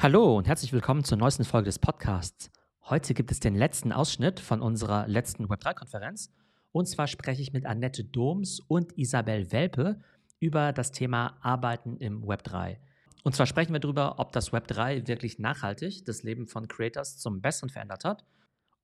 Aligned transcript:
Hallo 0.00 0.36
und 0.36 0.46
herzlich 0.46 0.72
willkommen 0.72 1.02
zur 1.02 1.18
neuesten 1.18 1.44
Folge 1.44 1.64
des 1.64 1.80
Podcasts. 1.80 2.52
Heute 2.84 3.14
gibt 3.14 3.32
es 3.32 3.40
den 3.40 3.56
letzten 3.56 3.90
Ausschnitt 3.90 4.38
von 4.38 4.62
unserer 4.62 5.08
letzten 5.08 5.46
Web3-Konferenz. 5.46 6.32
Und 6.70 6.86
zwar 6.86 7.08
spreche 7.08 7.42
ich 7.42 7.52
mit 7.52 7.66
Annette 7.66 8.04
Doms 8.04 8.60
und 8.60 8.96
Isabel 8.96 9.50
Welpe 9.50 9.98
über 10.38 10.72
das 10.72 10.92
Thema 10.92 11.36
Arbeiten 11.40 11.96
im 11.96 12.22
Web3. 12.22 12.76
Und 13.24 13.34
zwar 13.34 13.46
sprechen 13.46 13.72
wir 13.72 13.80
darüber, 13.80 14.20
ob 14.20 14.30
das 14.30 14.52
Web3 14.52 15.08
wirklich 15.08 15.40
nachhaltig 15.40 16.04
das 16.04 16.22
Leben 16.22 16.46
von 16.46 16.68
Creators 16.68 17.18
zum 17.18 17.40
Besseren 17.40 17.68
verändert 17.68 18.04
hat 18.04 18.24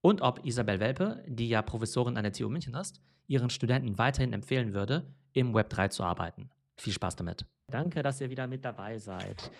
und 0.00 0.20
ob 0.20 0.44
Isabel 0.44 0.80
Welpe, 0.80 1.22
die 1.28 1.48
ja 1.48 1.62
Professorin 1.62 2.16
an 2.16 2.24
der 2.24 2.32
TU 2.32 2.48
München 2.48 2.74
ist, 2.74 3.00
ihren 3.28 3.50
Studenten 3.50 3.98
weiterhin 3.98 4.32
empfehlen 4.32 4.74
würde, 4.74 5.14
im 5.32 5.54
Web3 5.54 5.90
zu 5.90 6.02
arbeiten. 6.02 6.50
Viel 6.76 6.92
Spaß 6.92 7.16
damit. 7.16 7.46
Danke, 7.70 8.02
dass 8.02 8.20
ihr 8.20 8.30
wieder 8.30 8.46
mit 8.46 8.64
dabei 8.64 8.98
seid. 8.98 9.50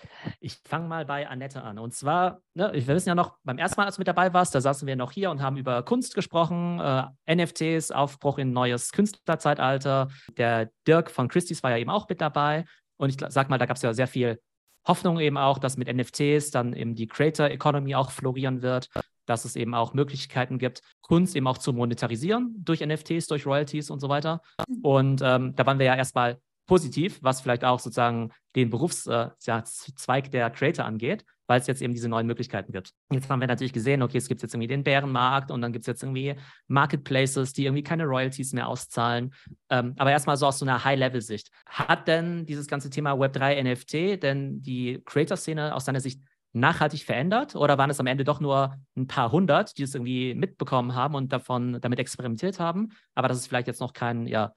Ich 0.41 0.59
fange 0.65 0.89
mal 0.89 1.07
bei 1.07 1.29
Annette 1.29 1.63
an. 1.63 1.79
Und 1.79 1.95
zwar, 1.95 2.41
ne, 2.55 2.71
wir 2.73 2.87
wissen 2.89 3.09
ja 3.09 3.15
noch, 3.15 3.39
beim 3.45 3.57
ersten 3.57 3.81
Mal, 3.81 3.87
als 3.87 3.97
du 3.97 4.01
mit 4.01 4.09
dabei 4.09 4.33
warst, 4.35 4.55
da 4.55 4.61
saßen 4.61 4.87
wir 4.87 4.97
noch 4.97 5.13
hier 5.13 5.31
und 5.31 5.41
haben 5.41 5.57
über 5.57 5.83
Kunst 5.85 6.15
gesprochen, 6.15 6.81
äh, 6.81 7.35
NFTs, 7.35 7.93
Aufbruch 7.93 8.39
in 8.39 8.53
neues 8.53 8.93
Künstlerzeitalter. 8.93 10.09
Der 10.37 10.71
Dirk 10.87 11.11
von 11.11 11.29
Christie's 11.29 11.63
war 11.63 11.71
ja 11.71 11.79
eben 11.79 11.91
auch 11.91 12.09
mit 12.09 12.21
dabei. 12.21 12.65
Und 12.97 13.11
ich 13.11 13.17
sag 13.33 13.49
mal, 13.49 13.59
da 13.59 13.67
gab 13.67 13.77
es 13.77 13.83
ja 13.83 13.95
sehr 13.95 14.09
viel 14.09 14.41
Hoffnung 14.87 15.19
eben 15.19 15.39
auch, 15.39 15.59
dass 15.59 15.77
mit 15.77 15.89
NFTs 15.89 16.51
dann 16.51 16.75
eben 16.75 16.95
die 16.95 17.07
Creator 17.07 17.47
Economy 17.47 17.95
auch 17.95 18.11
florieren 18.11 18.63
wird, 18.63 18.91
dass 19.27 19.45
es 19.45 19.57
eben 19.57 19.75
auch 19.75 19.95
Möglichkeiten 19.95 20.59
gibt, 20.59 20.83
Kunst 21.01 21.35
eben 21.37 21.47
auch 21.47 21.59
zu 21.59 21.73
monetarisieren 21.73 22.55
durch 22.59 22.85
NFTs, 22.85 23.27
durch 23.29 23.47
Royalties 23.47 23.91
und 23.91 24.01
so 24.01 24.09
weiter. 24.09 24.43
Mhm. 24.69 24.81
Und 24.83 25.23
ähm, 25.23 25.55
da 25.57 25.65
waren 25.65 25.79
wir 25.79 25.87
ja 25.87 25.97
erstmal 25.97 26.39
positiv, 26.67 27.19
was 27.23 27.41
vielleicht 27.41 27.65
auch 27.65 27.79
sozusagen 27.79 28.31
den 28.57 28.71
Berufszweig 28.71 30.27
äh, 30.27 30.31
der 30.31 30.51
Creator 30.51 30.85
angeht, 30.85 31.25
weil 31.47 31.61
es 31.61 31.67
jetzt 31.67 31.83
eben 31.83 31.93
diese 31.93 32.09
neuen 32.09 32.27
Möglichkeiten 32.27 32.73
gibt. 32.73 32.93
Jetzt 33.13 33.29
haben 33.29 33.41
wir 33.41 33.47
natürlich 33.47 33.73
gesehen, 33.73 34.03
okay, 34.03 34.19
es 34.19 34.29
gibt 34.29 34.43
jetzt 34.43 34.55
irgendwie 34.55 34.69
den 34.69 34.85
Bärenmarkt 34.85 35.51
und 35.51 35.61
dann 35.61 35.73
gibt 35.73 35.83
es 35.83 35.87
jetzt 35.87 36.03
irgendwie 36.03 36.37
Marketplaces, 36.69 37.53
die 37.53 37.65
irgendwie 37.67 37.83
keine 37.83 38.05
Royalties 38.05 38.53
mehr 38.53 38.69
auszahlen. 38.69 39.35
Ähm, 39.69 39.95
aber 39.99 40.11
erstmal 40.11 40.37
so 40.37 40.47
aus 40.47 40.59
so 40.59 40.65
einer 40.65 40.85
High-Level-Sicht. 40.85 41.51
Hat 41.67 42.09
denn 42.09 42.47
dieses 42.47 42.67
ganze 42.67 42.91
Thema 42.91 43.13
Web3 43.13 43.63
NFT 43.63 44.23
denn 44.23 44.63
die 44.63 45.03
Creator-Szene 45.05 45.75
aus 45.75 45.85
deiner 45.85 46.01
Sicht 46.01 46.23
nachhaltig 46.55 47.05
verändert 47.05 47.57
oder 47.57 47.77
waren 47.79 47.91
es 47.91 48.01
am 48.01 48.07
Ende 48.07 48.25
doch 48.25 48.41
nur 48.41 48.77
ein 48.97 49.09
paar 49.09 49.33
hundert, 49.33 49.77
die 49.77 49.83
es 49.83 49.95
irgendwie 49.95 50.35
mitbekommen 50.35 50.95
haben 50.95 51.17
und 51.17 51.33
davon 51.33 51.81
damit 51.81 51.99
experimentiert 51.99 52.61
haben, 52.61 52.93
aber 53.15 53.29
dass 53.29 53.39
es 53.39 53.49
vielleicht 53.49 53.67
jetzt 53.67 53.81
noch 53.81 53.93
keinen 53.93 54.27
ja, 54.29 54.55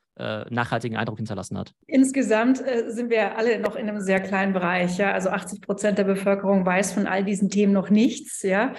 nachhaltigen 0.50 0.98
Eindruck 0.98 1.18
hinterlassen 1.18 1.58
hat? 1.58 1.74
Insgesamt 1.86 2.66
äh, 2.66 2.90
sind 2.90 3.10
wir 3.10 3.38
alle 3.38 3.60
noch 3.60 3.76
in 3.76 3.88
einem 3.88 4.02
sehr 4.02 4.20
kleinen 4.20 4.54
Bereich. 4.54 4.98
Ja? 4.98 5.14
Also 5.14 5.30
80 5.30 5.62
Prozent 5.62 5.98
der 5.98 6.06
Bevölkerung 6.06 6.66
weiß 6.66 6.94
von 6.94 7.08
all 7.08 7.24
diesen 7.24 7.50
Themen 7.50 7.74
noch 7.74 7.90
nichts. 7.90 8.42
Ja? 8.44 8.74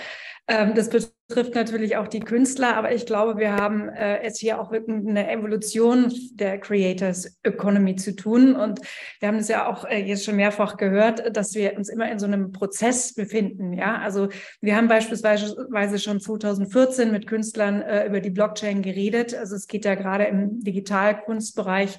Ähm, 0.48 0.74
das 0.74 0.90
betrifft 1.28 1.54
natürlich 1.54 1.96
auch 1.98 2.08
die 2.08 2.20
Künstler, 2.20 2.74
aber 2.74 2.92
ich 2.94 3.04
glaube, 3.04 3.38
wir 3.38 3.52
haben 3.52 3.90
äh, 3.90 4.22
es 4.22 4.38
hier 4.38 4.58
auch 4.58 4.72
wirklich 4.72 5.06
eine 5.06 5.30
Evolution 5.30 6.10
der 6.32 6.58
Creators 6.58 7.38
Economy 7.42 7.96
zu 7.96 8.16
tun. 8.16 8.56
Und 8.56 8.80
wir 9.20 9.28
haben 9.28 9.36
es 9.36 9.48
ja 9.48 9.68
auch 9.68 9.84
äh, 9.84 10.02
jetzt 10.02 10.24
schon 10.24 10.36
mehrfach 10.36 10.78
gehört, 10.78 11.36
dass 11.36 11.54
wir 11.54 11.76
uns 11.76 11.90
immer 11.90 12.10
in 12.10 12.18
so 12.18 12.24
einem 12.24 12.52
Prozess 12.52 13.14
befinden. 13.14 13.74
Ja, 13.74 13.98
also 13.98 14.28
wir 14.62 14.74
haben 14.74 14.88
beispielsweise 14.88 15.98
schon 15.98 16.18
2014 16.18 17.12
mit 17.12 17.26
Künstlern 17.26 17.82
äh, 17.82 18.06
über 18.06 18.20
die 18.20 18.30
Blockchain 18.30 18.80
geredet. 18.80 19.34
Also 19.34 19.54
es 19.54 19.66
geht 19.66 19.84
ja 19.84 19.96
gerade 19.96 20.24
im 20.24 20.60
Digitalkunstbereich 20.60 21.98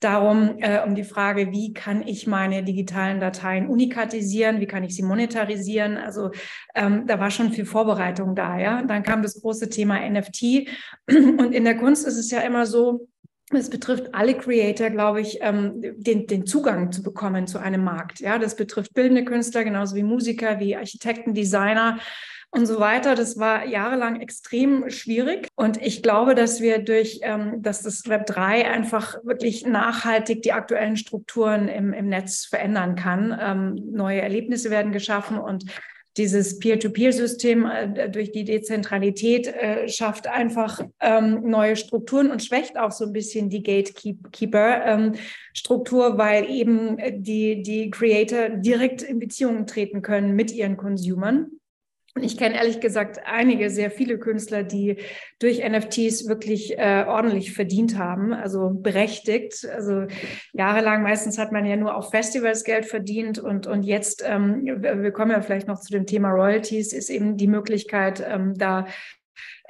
darum, 0.00 0.56
äh, 0.58 0.82
um 0.84 0.94
die 0.94 1.04
Frage, 1.04 1.52
wie 1.52 1.72
kann 1.72 2.06
ich 2.06 2.26
meine 2.26 2.64
digitalen 2.64 3.20
Dateien 3.20 3.68
unikatisieren, 3.68 4.60
wie 4.60 4.66
kann 4.66 4.82
ich 4.82 4.96
sie 4.96 5.02
monetarisieren. 5.02 5.98
Also 5.98 6.30
ähm, 6.74 7.06
da 7.06 7.20
war 7.20 7.30
schon 7.30 7.52
viel 7.52 7.66
Vorbereitung 7.66 8.34
da. 8.34 8.58
Ja, 8.58 8.82
dann 8.82 9.02
kam 9.02 9.22
das 9.22 9.40
große 9.40 9.68
Thema 9.68 9.98
NFT 10.08 10.68
und 11.08 11.54
in 11.54 11.64
der 11.64 11.76
Kunst 11.76 12.06
ist 12.06 12.16
es 12.16 12.30
ja 12.30 12.40
immer 12.40 12.66
so, 12.66 13.08
es 13.52 13.68
betrifft 13.68 14.14
alle 14.14 14.34
Creator, 14.34 14.90
glaube 14.90 15.20
ich, 15.20 15.38
ähm, 15.40 15.82
den, 15.96 16.26
den 16.26 16.46
Zugang 16.46 16.92
zu 16.92 17.02
bekommen 17.02 17.46
zu 17.46 17.58
einem 17.58 17.82
Markt. 17.82 18.20
Ja, 18.20 18.38
das 18.38 18.54
betrifft 18.56 18.94
bildende 18.94 19.24
Künstler 19.24 19.64
genauso 19.64 19.96
wie 19.96 20.04
Musiker, 20.04 20.60
wie 20.60 20.76
Architekten, 20.76 21.34
Designer 21.34 21.98
und 22.50 22.66
so 22.66 22.80
weiter. 22.80 23.14
Das 23.14 23.38
war 23.38 23.66
jahrelang 23.66 24.20
extrem 24.20 24.90
schwierig. 24.90 25.48
Und 25.54 25.80
ich 25.80 26.02
glaube, 26.02 26.34
dass 26.34 26.60
wir 26.60 26.78
durch, 26.78 27.20
ähm, 27.22 27.62
dass 27.62 27.82
das 27.82 28.08
Web 28.08 28.26
3 28.26 28.68
einfach 28.70 29.16
wirklich 29.24 29.64
nachhaltig 29.66 30.42
die 30.42 30.52
aktuellen 30.52 30.96
Strukturen 30.96 31.68
im, 31.68 31.92
im 31.92 32.08
Netz 32.08 32.46
verändern 32.46 32.96
kann. 32.96 33.38
Ähm, 33.40 33.80
neue 33.92 34.20
Erlebnisse 34.20 34.70
werden 34.70 34.90
geschaffen 34.92 35.38
und 35.38 35.64
dieses 36.16 36.58
Peer-to-Peer-System 36.58 37.66
äh, 37.66 38.10
durch 38.10 38.32
die 38.32 38.42
Dezentralität 38.44 39.46
äh, 39.46 39.88
schafft 39.88 40.26
einfach 40.26 40.80
ähm, 40.98 41.48
neue 41.48 41.76
Strukturen 41.76 42.32
und 42.32 42.42
schwächt 42.42 42.76
auch 42.76 42.90
so 42.90 43.06
ein 43.06 43.12
bisschen 43.12 43.48
die 43.48 43.62
Gatekeeper-Struktur, 43.62 46.06
ähm, 46.08 46.18
weil 46.18 46.50
eben 46.50 46.96
die, 47.22 47.62
die 47.62 47.90
Creator 47.90 48.48
direkt 48.48 49.02
in 49.02 49.20
Beziehungen 49.20 49.68
treten 49.68 50.02
können 50.02 50.34
mit 50.34 50.52
ihren 50.52 50.76
Consumern. 50.76 51.59
Und 52.16 52.24
ich 52.24 52.36
kenne 52.36 52.56
ehrlich 52.56 52.80
gesagt 52.80 53.20
einige, 53.24 53.70
sehr 53.70 53.90
viele 53.90 54.18
Künstler, 54.18 54.64
die 54.64 54.96
durch 55.38 55.62
NFTs 55.66 56.28
wirklich 56.28 56.76
äh, 56.76 57.04
ordentlich 57.06 57.52
verdient 57.52 57.96
haben, 57.98 58.32
also 58.32 58.70
berechtigt. 58.70 59.64
Also 59.72 60.06
jahrelang, 60.52 61.04
meistens 61.04 61.38
hat 61.38 61.52
man 61.52 61.64
ja 61.64 61.76
nur 61.76 61.94
auf 61.94 62.10
Festivals 62.10 62.64
Geld 62.64 62.86
verdient 62.86 63.38
und, 63.38 63.68
und 63.68 63.84
jetzt, 63.84 64.24
ähm, 64.26 64.64
wir 64.64 65.12
kommen 65.12 65.30
ja 65.30 65.40
vielleicht 65.40 65.68
noch 65.68 65.80
zu 65.80 65.92
dem 65.92 66.06
Thema 66.06 66.30
Royalties, 66.30 66.92
ist 66.92 67.10
eben 67.10 67.36
die 67.36 67.46
Möglichkeit, 67.46 68.24
ähm, 68.26 68.54
da 68.56 68.86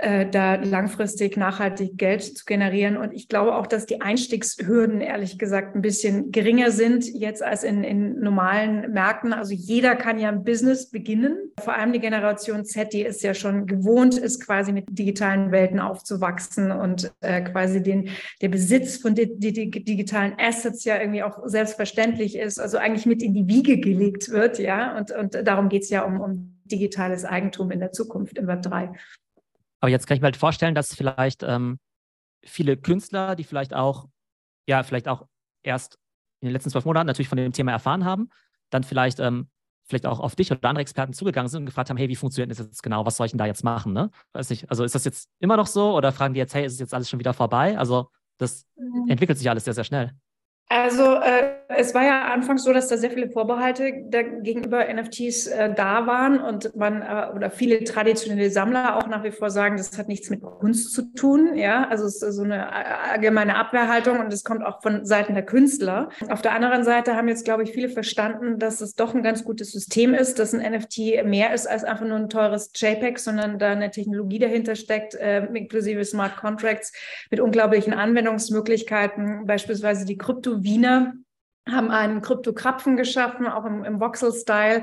äh, 0.00 0.28
da 0.28 0.55
langfristig 0.55 1.37
nachhaltig 1.37 1.99
Geld 1.99 2.22
zu 2.22 2.44
generieren. 2.44 2.97
Und 2.97 3.12
ich 3.12 3.28
glaube 3.28 3.55
auch, 3.55 3.66
dass 3.66 3.87
die 3.87 4.00
Einstiegshürden 4.00 5.00
ehrlich 5.00 5.38
gesagt 5.38 5.77
ein 5.77 5.83
bisschen 5.83 6.33
geringer 6.33 6.71
sind 6.71 7.05
jetzt 7.06 7.43
als 7.43 7.65
in, 7.65 7.84
in 7.84 8.19
normalen 8.19 8.93
Märkten. 8.93 9.33
Also 9.33 9.53
jeder 9.53 9.97
kann 9.97 10.19
ja 10.19 10.28
ein 10.28 10.43
Business 10.43 10.88
beginnen. 10.88 11.37
Vor 11.61 11.75
allem 11.77 11.93
die 11.93 12.00
Generation 12.00 12.65
Z, 12.65 12.93
die 12.93 13.03
ist 13.03 13.22
ja 13.22 13.34
schon 13.34 13.66
gewohnt, 13.66 14.16
ist 14.16 14.44
quasi 14.44 14.72
mit 14.72 14.87
digitalen 14.88 15.53
Welten 15.53 15.81
aufzuwachsen 15.81 16.72
und 16.72 17.12
äh, 17.21 17.43
quasi 17.43 17.82
den, 17.82 18.09
der 18.41 18.49
Besitz 18.49 18.97
von 18.97 19.15
di 19.15 19.38
di 19.38 19.71
digitalen 19.71 20.34
Assets 20.38 20.84
ja 20.84 20.99
irgendwie 20.99 21.22
auch 21.22 21.41
selbstverständlich 21.44 22.37
ist, 22.37 22.59
also 22.59 22.78
eigentlich 22.78 23.06
mit 23.06 23.22
in 23.22 23.34
die 23.34 23.47
Wiege 23.49 23.78
gelegt 23.78 24.31
wird, 24.31 24.59
ja. 24.59 24.97
Und, 24.97 25.11
und 25.11 25.47
darum 25.47 25.69
geht 25.69 25.82
es 25.82 25.91
ja 25.91 26.05
um, 26.05 26.21
um 26.21 26.61
digitales 26.65 27.25
Eigentum 27.25 27.71
in 27.71 27.81
der 27.81 27.93
Zukunft 27.93 28.38
im 28.38 28.47
Web 28.47 28.62
3. 28.62 28.93
Aber 29.81 29.91
jetzt 29.91 30.07
kann 30.07 30.15
ich 30.15 30.21
mir 30.21 30.27
halt 30.27 30.37
vorstellen, 30.37 30.75
dass 30.75 30.95
vielleicht 30.95 31.43
ähm, 31.43 31.79
viele 32.45 32.77
Künstler, 32.77 33.35
die 33.35 33.45
vielleicht 33.45 33.75
auch, 33.75 34.07
ja, 34.67 34.83
vielleicht 34.83 35.09
auch 35.09 35.27
erst 35.63 35.99
in 36.41 36.49
den 36.49 36.53
letzten 36.53 36.71
zwölf 36.71 36.85
Monaten 36.85 37.07
natürlich 37.07 37.29
von 37.29 37.39
dem 37.39 37.53
Thema 37.53 37.73
erfahren 37.73 38.05
haben, 38.05 38.31
dann 38.71 38.85
vielleicht, 38.85 39.21
ähm, 39.21 39.49
vielleicht 39.85 40.07
auch 40.07 40.21
auf 40.21 40.37
dich 40.37 40.53
oder 40.53 40.69
andere 40.69 40.83
Experten 40.83 41.13
zugegangen 41.13 41.49
sind 41.49 41.61
und 41.63 41.67
gefragt 41.67 41.91
haben, 41.91 41.97
hey, 41.97 42.09
wie 42.09 42.17
funktioniert 42.17 42.51
das 42.51 42.59
jetzt 42.59 42.83
genau? 42.83 43.05
Was 43.05 43.17
soll 43.17 43.27
ich 43.27 43.33
denn 43.33 43.39
da 43.39 43.47
jetzt 43.47 43.65
machen? 43.65 43.93
Ne? 43.93 44.11
Weiß 44.33 44.51
nicht, 44.51 44.71
also 44.71 44.85
ist 44.85 44.95
das 44.95 45.05
jetzt 45.05 45.29
immer 45.41 45.57
noch 45.57 45.67
so 45.67 45.97
oder 45.97 46.12
fragen 46.12 46.35
die 46.35 46.39
jetzt, 46.39 46.55
hey, 46.55 46.65
ist 46.65 46.75
es 46.75 46.79
jetzt 46.79 46.95
alles 46.95 47.11
schon 47.11 47.19
wieder 47.19 47.35
vorbei? 47.35 47.77
Also 47.77 48.11
das 48.39 48.67
mhm. 48.77 49.09
entwickelt 49.09 49.39
sich 49.39 49.51
alles 49.51 49.65
sehr, 49.65 49.75
sehr 49.75 49.85
schnell. 49.85 50.12
Also 50.69 51.17
äh, 51.17 51.59
es 51.76 51.94
war 51.94 52.04
ja 52.04 52.25
anfangs 52.32 52.64
so, 52.64 52.72
dass 52.72 52.88
da 52.88 52.97
sehr 52.97 53.10
viele 53.10 53.31
Vorbehalte 53.31 53.92
gegenüber 53.92 54.84
NFTs 54.92 55.47
äh, 55.47 55.72
da 55.75 56.06
waren 56.06 56.41
und 56.41 56.75
man 56.76 57.03
äh, 57.03 57.34
oder 57.34 57.50
viele 57.50 57.84
traditionelle 57.84 58.50
Sammler 58.50 58.97
auch 58.97 59.06
nach 59.06 59.22
wie 59.22 59.31
vor 59.31 59.50
sagen, 59.50 59.76
das 59.76 59.97
hat 59.97 60.08
nichts 60.08 60.31
mit 60.31 60.42
Kunst 60.42 60.92
zu 60.92 61.12
tun. 61.14 61.56
Ja, 61.56 61.88
also 61.88 62.04
es 62.06 62.22
ist 62.22 62.36
so 62.36 62.42
eine 62.42 62.58
äh, 62.58 63.12
allgemeine 63.12 63.56
Abwehrhaltung 63.56 64.19
und 64.20 64.32
es 64.32 64.44
kommt 64.44 64.64
auch 64.64 64.82
von 64.82 65.04
Seiten 65.04 65.34
der 65.34 65.44
Künstler. 65.44 66.08
Auf 66.28 66.42
der 66.42 66.53
anderen 66.53 66.84
Seite 66.84 67.16
haben 67.16 67.28
jetzt, 67.28 67.44
glaube 67.44 67.62
ich, 67.62 67.72
viele 67.72 67.88
verstanden, 67.88 68.58
dass 68.58 68.81
es 68.81 68.94
doch 68.94 69.14
ein 69.14 69.22
ganz 69.22 69.44
gutes 69.44 69.72
System 69.72 70.14
ist, 70.14 70.38
dass 70.38 70.52
ein 70.52 70.60
NFT 70.72 71.25
mehr 71.25 71.55
ist 71.55 71.66
als 71.66 71.84
einfach 71.84 72.06
nur 72.06 72.16
ein 72.16 72.28
teures 72.28 72.73
JPEG, 72.75 73.19
sondern 73.19 73.58
da 73.58 73.70
eine 73.70 73.90
Technologie 73.90 74.38
dahinter 74.38 74.75
steckt, 74.75 75.14
äh, 75.14 75.44
inklusive 75.46 76.05
Smart 76.05 76.37
Contracts 76.37 76.93
mit 77.31 77.40
unglaublichen 77.40 77.93
Anwendungsmöglichkeiten, 77.93 79.46
beispielsweise 79.46 80.05
die 80.05 80.19
Krypto 80.19 80.62
Wiener 80.62 81.14
haben 81.69 81.91
einen 81.91 82.23
Krypto-Krapfen 82.23 82.97
geschaffen, 82.97 83.47
auch 83.47 83.65
im, 83.65 83.85
im 83.85 84.01
Voxel-Style. 84.01 84.83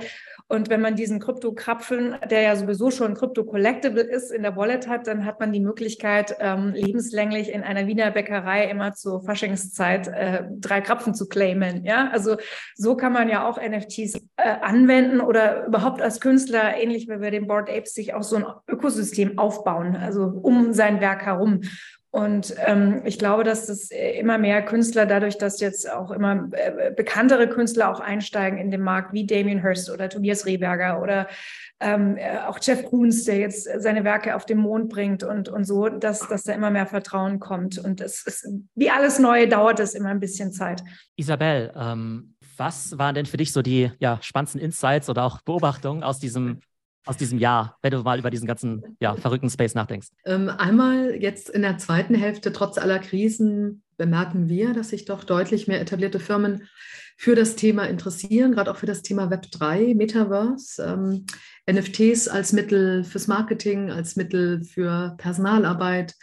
Und 0.50 0.70
wenn 0.70 0.80
man 0.80 0.96
diesen 0.96 1.20
Krypto-Krapfen, 1.20 2.16
der 2.30 2.42
ja 2.42 2.56
sowieso 2.56 2.90
schon 2.90 3.16
Krypto-Collectible 3.16 4.02
ist, 4.02 4.32
in 4.32 4.44
der 4.44 4.56
Wallet 4.56 4.88
hat, 4.88 5.06
dann 5.06 5.26
hat 5.26 5.42
man 5.42 5.52
die 5.52 5.60
Möglichkeit, 5.60 6.38
ähm, 6.40 6.72
lebenslänglich 6.74 7.52
in 7.52 7.64
einer 7.64 7.86
Wiener 7.88 8.12
Bäckerei 8.12 8.70
immer 8.70 8.94
zur 8.94 9.22
Faschingszeit 9.22 10.08
äh, 10.08 10.44
drei 10.52 10.80
Krapfen 10.80 11.14
zu 11.14 11.28
claimen. 11.28 11.84
Ja, 11.84 12.10
also 12.12 12.38
so 12.76 12.96
kann 12.96 13.12
man 13.12 13.28
ja 13.28 13.46
auch 13.46 13.60
NFTs 13.62 14.16
äh, 14.38 14.50
anwenden 14.62 15.20
oder 15.20 15.66
überhaupt 15.66 16.02
als 16.02 16.22
Künstler, 16.22 16.78
ähnlich 16.78 17.10
wie 17.10 17.18
bei 17.18 17.30
den 17.30 17.48
Board 17.48 17.70
Apes, 17.70 17.94
sich 17.94 18.14
auch 18.14 18.24
so 18.24 18.38
ein 18.38 18.46
Ökosystem 18.70 19.38
aufbauen, 19.38 19.98
also 19.98 20.24
um 20.24 20.72
sein 20.72 21.02
Werk 21.02 21.26
herum. 21.26 21.62
Und 22.18 22.56
ähm, 22.66 23.04
ich 23.06 23.20
glaube, 23.20 23.44
dass 23.44 23.68
das 23.68 23.92
immer 23.92 24.40
mehr 24.40 24.66
Künstler, 24.66 25.06
dadurch, 25.06 25.38
dass 25.38 25.60
jetzt 25.60 25.88
auch 25.88 26.10
immer 26.10 26.50
äh, 26.52 26.92
bekanntere 26.92 27.48
Künstler 27.48 27.92
auch 27.92 28.00
einsteigen 28.00 28.58
in 28.58 28.72
den 28.72 28.82
Markt, 28.82 29.14
wie 29.14 29.28
Damien 29.28 29.62
Hirst 29.62 29.92
oder 29.92 30.10
Tobias 30.10 30.48
Rehberger 30.48 31.00
oder 31.00 31.28
ähm, 31.80 32.18
äh, 32.18 32.40
auch 32.40 32.58
Jeff 32.60 32.86
Koons, 32.86 33.26
der 33.26 33.38
jetzt 33.38 33.70
seine 33.82 34.04
Werke 34.04 34.36
auf 34.36 34.48
den 34.48 34.58
Mond 34.58 34.90
bringt 34.90 35.22
und, 35.22 35.48
und 35.48 35.66
so, 35.66 35.90
dass, 35.90 36.28
dass 36.28 36.42
da 36.42 36.54
immer 36.54 36.72
mehr 36.72 36.88
Vertrauen 36.88 37.40
kommt. 37.40 37.78
Und 37.78 38.02
es 38.02 38.26
ist, 38.26 38.50
wie 38.74 38.90
alles 38.90 39.20
Neue 39.20 39.48
dauert 39.48 39.80
es 39.80 39.94
immer 39.94 40.10
ein 40.10 40.20
bisschen 40.20 40.52
Zeit. 40.52 40.84
Isabel, 41.18 41.72
ähm, 41.76 42.34
was 42.58 42.98
waren 42.98 43.14
denn 43.14 43.28
für 43.28 43.38
dich 43.38 43.54
so 43.54 43.62
die 43.62 43.92
ja, 44.00 44.18
spannendsten 44.24 44.60
Insights 44.60 45.08
oder 45.08 45.24
auch 45.24 45.44
Beobachtungen 45.44 46.02
aus 46.02 46.18
diesem 46.18 46.62
aus 47.08 47.18
diesem 47.18 47.40
Jahr, 47.40 47.78
wenn 47.82 47.92
du 47.92 48.00
mal 48.04 48.20
über 48.20 48.30
diesen 48.30 48.48
ganzen 48.48 48.98
ja, 49.00 49.16
verrückten 49.16 49.50
Space 49.50 49.76
nachdenkst? 49.76 50.10
Ähm, 50.26 50.50
einmal 50.50 51.16
jetzt 51.16 51.50
in 51.50 51.62
der 51.62 51.78
zweiten 51.78 52.16
Hälfte, 52.16 52.52
trotz 52.52 52.78
aller 52.78 53.00
Krisen, 53.00 53.84
bemerken 53.98 54.48
wir, 54.48 54.74
dass 54.74 54.90
sich 54.90 55.06
doch 55.06 55.24
deutlich 55.24 55.68
mehr 55.68 55.82
etablierte 55.82 56.20
Firmen 56.20 56.68
für 57.18 57.34
das 57.34 57.56
Thema 57.56 57.86
interessieren, 57.86 58.52
gerade 58.52 58.70
auch 58.70 58.78
für 58.78 58.86
das 58.86 59.02
Thema 59.02 59.32
Web 59.32 59.52
3, 59.52 59.96
Metaverse, 59.96 60.84
ähm, 60.84 61.26
NFTs 61.70 62.28
als 62.28 62.54
Mittel 62.54 63.04
fürs 63.04 63.28
Marketing, 63.28 63.90
als 63.90 64.16
Mittel 64.16 64.64
für 64.64 65.16
Personalarbeit, 65.18 66.14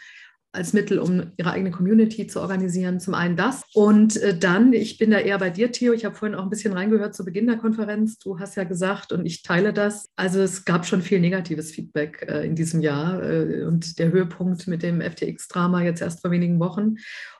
als 0.55 0.73
Mittel, 0.73 0.99
um 0.99 1.33
ihre 1.37 1.51
eigene 1.51 1.71
Community 1.71 2.27
zu 2.27 2.41
organisieren. 2.41 3.01
Zum 3.01 3.15
einen 3.15 3.37
das. 3.37 3.63
Und 3.75 4.17
äh, 4.17 4.39
dann, 4.39 4.73
ich 4.73 4.99
bin 4.99 5.11
da 5.11 5.19
eher 5.19 5.39
bei 5.39 5.51
dir, 5.51 5.73
Theo. 5.73 5.93
Ich 5.93 6.05
habe 6.05 6.15
vorhin 6.15 6.37
auch 6.37 6.45
ein 6.45 6.51
bisschen 6.51 6.73
reingehört 6.73 7.15
zu 7.15 7.25
Beginn 7.25 7.47
der 7.47 7.57
Konferenz. 7.57 8.19
Du 8.19 8.39
hast 8.39 8.57
ja 8.57 8.65
gesagt, 8.65 9.13
und 9.13 9.27
ich 9.27 9.43
teile 9.43 9.73
das. 9.73 10.09
Also 10.17 10.41
es 10.41 10.65
gab 10.65 10.87
schon 10.87 11.03
viel 11.03 11.21
negatives 11.21 11.73
Feedback 11.73 12.27
äh, 12.29 12.47
in 12.47 12.55
diesem 12.55 12.81
Jahr 12.81 13.23
äh, 13.23 13.65
und 13.65 13.99
der 13.99 14.13
Höhepunkt 14.13 14.67
mit 14.69 14.83
dem 14.83 15.01
FTX-Drama 15.01 15.83
jetzt 15.83 16.03
erst 16.03 16.21
vor 16.21 16.31
wenigen 16.31 16.61
Wochen. 16.61 16.97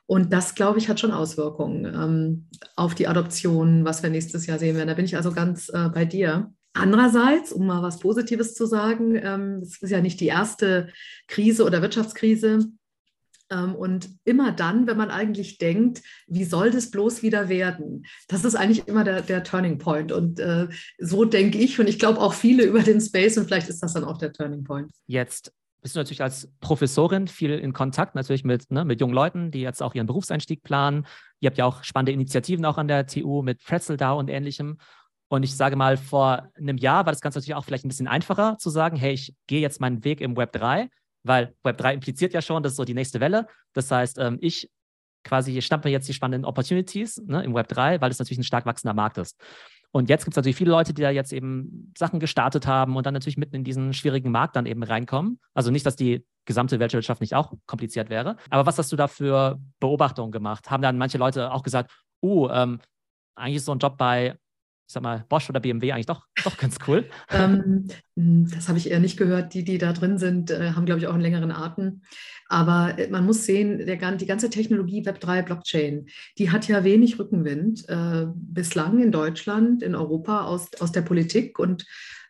Und 0.07 0.33
das, 0.33 0.53
glaube 0.53 0.77
ich, 0.77 0.89
hat 0.89 0.99
schon 0.99 1.11
Auswirkungen 1.11 1.85
ähm, 1.85 2.47
auf 2.75 2.93
die 2.93 3.07
Adoption, 3.07 3.85
was 3.85 4.03
wir 4.03 4.09
nächstes 4.09 4.45
Jahr 4.45 4.59
sehen 4.59 4.75
werden. 4.75 4.89
Da 4.89 4.93
bin 4.93 5.05
ich 5.05 5.15
also 5.15 5.31
ganz 5.31 5.71
bei 5.71 6.05
dir. 6.05 6.51
Andererseits, 6.73 7.53
um 7.53 7.65
mal 7.65 7.81
was 7.81 7.99
Positives 7.99 8.53
zu 8.53 8.65
sagen, 8.65 9.15
ähm, 9.15 9.59
es 9.63 9.81
ist 9.81 9.89
ja 9.91 10.01
nicht 10.01 10.19
die 10.19 10.27
erste 10.27 10.89
Krise 11.27 11.63
oder 11.63 11.81
Wirtschaftskrise, 11.81 12.69
und 13.53 14.09
immer 14.23 14.51
dann, 14.51 14.87
wenn 14.87 14.97
man 14.97 15.11
eigentlich 15.11 15.57
denkt, 15.57 16.01
wie 16.27 16.43
soll 16.43 16.71
das 16.71 16.91
bloß 16.91 17.21
wieder 17.21 17.49
werden? 17.49 18.05
Das 18.27 18.43
ist 18.43 18.55
eigentlich 18.55 18.87
immer 18.87 19.03
der, 19.03 19.21
der 19.21 19.43
Turning 19.43 19.77
Point. 19.77 20.11
Und 20.11 20.39
äh, 20.39 20.67
so 20.97 21.25
denke 21.25 21.57
ich 21.57 21.79
und 21.79 21.87
ich 21.87 21.99
glaube 21.99 22.19
auch 22.19 22.33
viele 22.33 22.63
über 22.63 22.81
den 22.81 23.01
Space 23.01 23.37
und 23.37 23.45
vielleicht 23.45 23.69
ist 23.69 23.83
das 23.83 23.93
dann 23.93 24.03
auch 24.03 24.17
der 24.17 24.33
Turning 24.33 24.63
Point. 24.63 24.91
Jetzt 25.07 25.51
bist 25.81 25.95
du 25.95 25.99
natürlich 25.99 26.23
als 26.23 26.51
Professorin 26.61 27.27
viel 27.27 27.51
in 27.51 27.71
Kontakt 27.71 28.15
natürlich 28.15 28.43
mit, 28.43 28.71
ne, 28.71 28.85
mit 28.85 28.99
jungen 28.99 29.13
Leuten, 29.13 29.51
die 29.51 29.61
jetzt 29.61 29.83
auch 29.83 29.93
ihren 29.93 30.07
Berufseinstieg 30.07 30.63
planen. 30.63 31.05
Ihr 31.39 31.47
habt 31.47 31.59
ja 31.59 31.65
auch 31.65 31.83
spannende 31.83 32.11
Initiativen 32.11 32.65
auch 32.65 32.79
an 32.79 32.87
der 32.87 33.05
TU 33.05 33.43
mit 33.43 33.63
Pretzeldau 33.63 34.17
und 34.17 34.29
ähnlichem. 34.29 34.79
Und 35.27 35.43
ich 35.43 35.55
sage 35.55 35.75
mal, 35.75 35.97
vor 35.97 36.49
einem 36.55 36.77
Jahr 36.77 37.05
war 37.05 37.11
das 37.11 37.21
Ganze 37.21 37.37
natürlich 37.37 37.55
auch 37.55 37.65
vielleicht 37.65 37.85
ein 37.85 37.89
bisschen 37.89 38.07
einfacher 38.07 38.57
zu 38.57 38.71
sagen, 38.71 38.95
hey, 38.97 39.13
ich 39.13 39.35
gehe 39.45 39.61
jetzt 39.61 39.79
meinen 39.79 40.03
Weg 40.03 40.21
im 40.21 40.35
Web 40.35 40.53
3 40.53 40.89
weil 41.25 41.55
Web 41.63 41.77
3 41.77 41.93
impliziert 41.93 42.33
ja 42.33 42.41
schon, 42.41 42.63
das 42.63 42.73
ist 42.73 42.77
so 42.77 42.85
die 42.85 42.93
nächste 42.93 43.19
Welle. 43.19 43.47
Das 43.73 43.91
heißt, 43.91 44.17
ähm, 44.19 44.37
ich 44.41 44.69
quasi 45.23 45.59
schnappe 45.61 45.89
jetzt 45.89 46.07
die 46.07 46.13
spannenden 46.13 46.45
Opportunities 46.45 47.21
ne, 47.25 47.43
im 47.43 47.53
Web 47.53 47.67
3, 47.67 47.99
weil 47.99 48.11
es 48.11 48.19
natürlich 48.19 48.39
ein 48.39 48.43
stark 48.43 48.65
wachsender 48.65 48.93
Markt 48.93 49.17
ist. 49.17 49.35
Und 49.91 50.09
jetzt 50.09 50.25
gibt 50.25 50.33
es 50.33 50.35
natürlich 50.35 50.57
viele 50.57 50.71
Leute, 50.71 50.93
die 50.93 51.01
da 51.01 51.09
jetzt 51.09 51.31
eben 51.31 51.93
Sachen 51.97 52.19
gestartet 52.19 52.67
haben 52.67 52.95
und 52.95 53.05
dann 53.05 53.13
natürlich 53.13 53.37
mitten 53.37 53.55
in 53.55 53.63
diesen 53.63 53.93
schwierigen 53.93 54.29
Markt 54.29 54.55
dann 54.55 54.65
eben 54.65 54.83
reinkommen. 54.83 55.39
Also 55.53 55.71
nicht, 55.71 55.85
dass 55.85 55.95
die 55.95 56.25
gesamte 56.45 56.79
Weltwirtschaft 56.79 57.21
nicht 57.21 57.33
auch 57.33 57.53
kompliziert 57.65 58.09
wäre. 58.09 58.35
Aber 58.49 58.65
was 58.65 58.77
hast 58.77 58.91
du 58.91 58.97
da 58.97 59.07
für 59.07 59.57
Beobachtungen 59.79 60.31
gemacht? 60.31 60.69
Haben 60.69 60.83
dann 60.83 60.97
manche 60.97 61.17
Leute 61.17 61.51
auch 61.51 61.63
gesagt, 61.63 61.91
uh, 62.21 62.49
ähm, 62.49 62.79
eigentlich 63.35 63.57
ist 63.57 63.65
so 63.65 63.71
ein 63.71 63.79
Job 63.79 63.97
bei 63.97 64.37
ich 64.87 64.93
sag 64.93 65.01
mal, 65.01 65.25
Bosch 65.29 65.49
oder 65.49 65.59
BMW 65.59 65.91
eigentlich 65.91 66.05
doch, 66.05 66.27
doch 66.43 66.57
ganz 66.57 66.77
cool. 66.87 67.05
ähm, 67.31 67.87
hm, 68.15 68.47
das 68.49 68.67
habe 68.67 68.77
ich 68.77 68.91
eher 68.91 68.99
nicht 68.99 69.17
gehört. 69.17 69.53
Die, 69.53 69.63
die 69.63 69.77
da 69.77 69.93
drin 69.93 70.17
sind, 70.17 70.51
äh, 70.51 70.71
haben, 70.71 70.85
glaube 70.85 70.99
ich, 70.99 71.07
auch 71.07 71.13
einen 71.13 71.21
längeren 71.21 71.51
Atem. 71.51 72.01
Aber 72.47 72.97
äh, 72.99 73.09
man 73.09 73.25
muss 73.25 73.45
sehen, 73.45 73.85
der, 73.85 74.11
die 74.11 74.25
ganze 74.25 74.49
Technologie 74.49 75.01
Web3, 75.01 75.41
Blockchain, 75.41 76.07
die 76.37 76.51
hat 76.51 76.67
ja 76.67 76.83
wenig 76.83 77.17
Rückenwind 77.17 77.89
äh, 77.89 78.27
bislang 78.33 79.01
in 79.01 79.11
Deutschland, 79.11 79.81
in 79.81 79.95
Europa 79.95 80.45
aus, 80.45 80.69
aus 80.79 80.91
der 80.91 81.01
Politik 81.01 81.57
und 81.57 81.85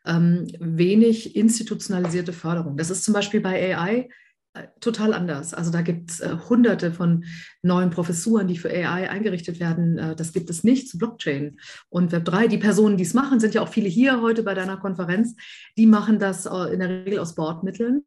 ähm, 0.06 0.48
wenig 0.60 1.36
institutionalisierte 1.36 2.32
Förderung. 2.32 2.78
Das 2.78 2.90
ist 2.90 3.04
zum 3.04 3.14
Beispiel 3.14 3.42
bei 3.42 3.76
AI 3.76 4.08
total 4.80 5.14
anders. 5.14 5.54
Also 5.54 5.72
da 5.72 5.82
gibt 5.82 6.12
es 6.12 6.20
äh, 6.20 6.36
hunderte 6.50 6.92
von 6.92 7.26
neuen 7.62 7.90
Professuren, 7.90 8.48
die 8.48 8.58
für 8.58 8.70
AI 8.70 9.10
eingerichtet 9.10 9.60
werden. 9.60 9.98
Äh, 9.98 10.16
das 10.16 10.34
gibt 10.34 10.50
es 10.50 10.64
nicht 10.64 10.90
zu 10.90 10.98
Blockchain 10.98 11.58
und 11.90 12.14
Web3. 12.14 12.48
Die 12.48 12.58
Personen, 12.58 12.98
die 12.98 13.04
es 13.04 13.14
machen, 13.14 13.40
sind 13.40 13.54
ja 13.54 13.62
auch 13.62 13.70
viele 13.70 13.90
hier 13.90 14.22
heute 14.22 14.44
bei 14.44 14.54
deiner 14.54 14.78
Konferenz. 14.78 15.36
Die 15.78 15.86
machen 15.86 16.20
das 16.20 16.46
äh, 16.46 16.74
in 16.74 16.80
der 16.80 16.90
Regel 16.90 17.20
aus 17.20 17.36
Bordmitteln. 17.36 18.04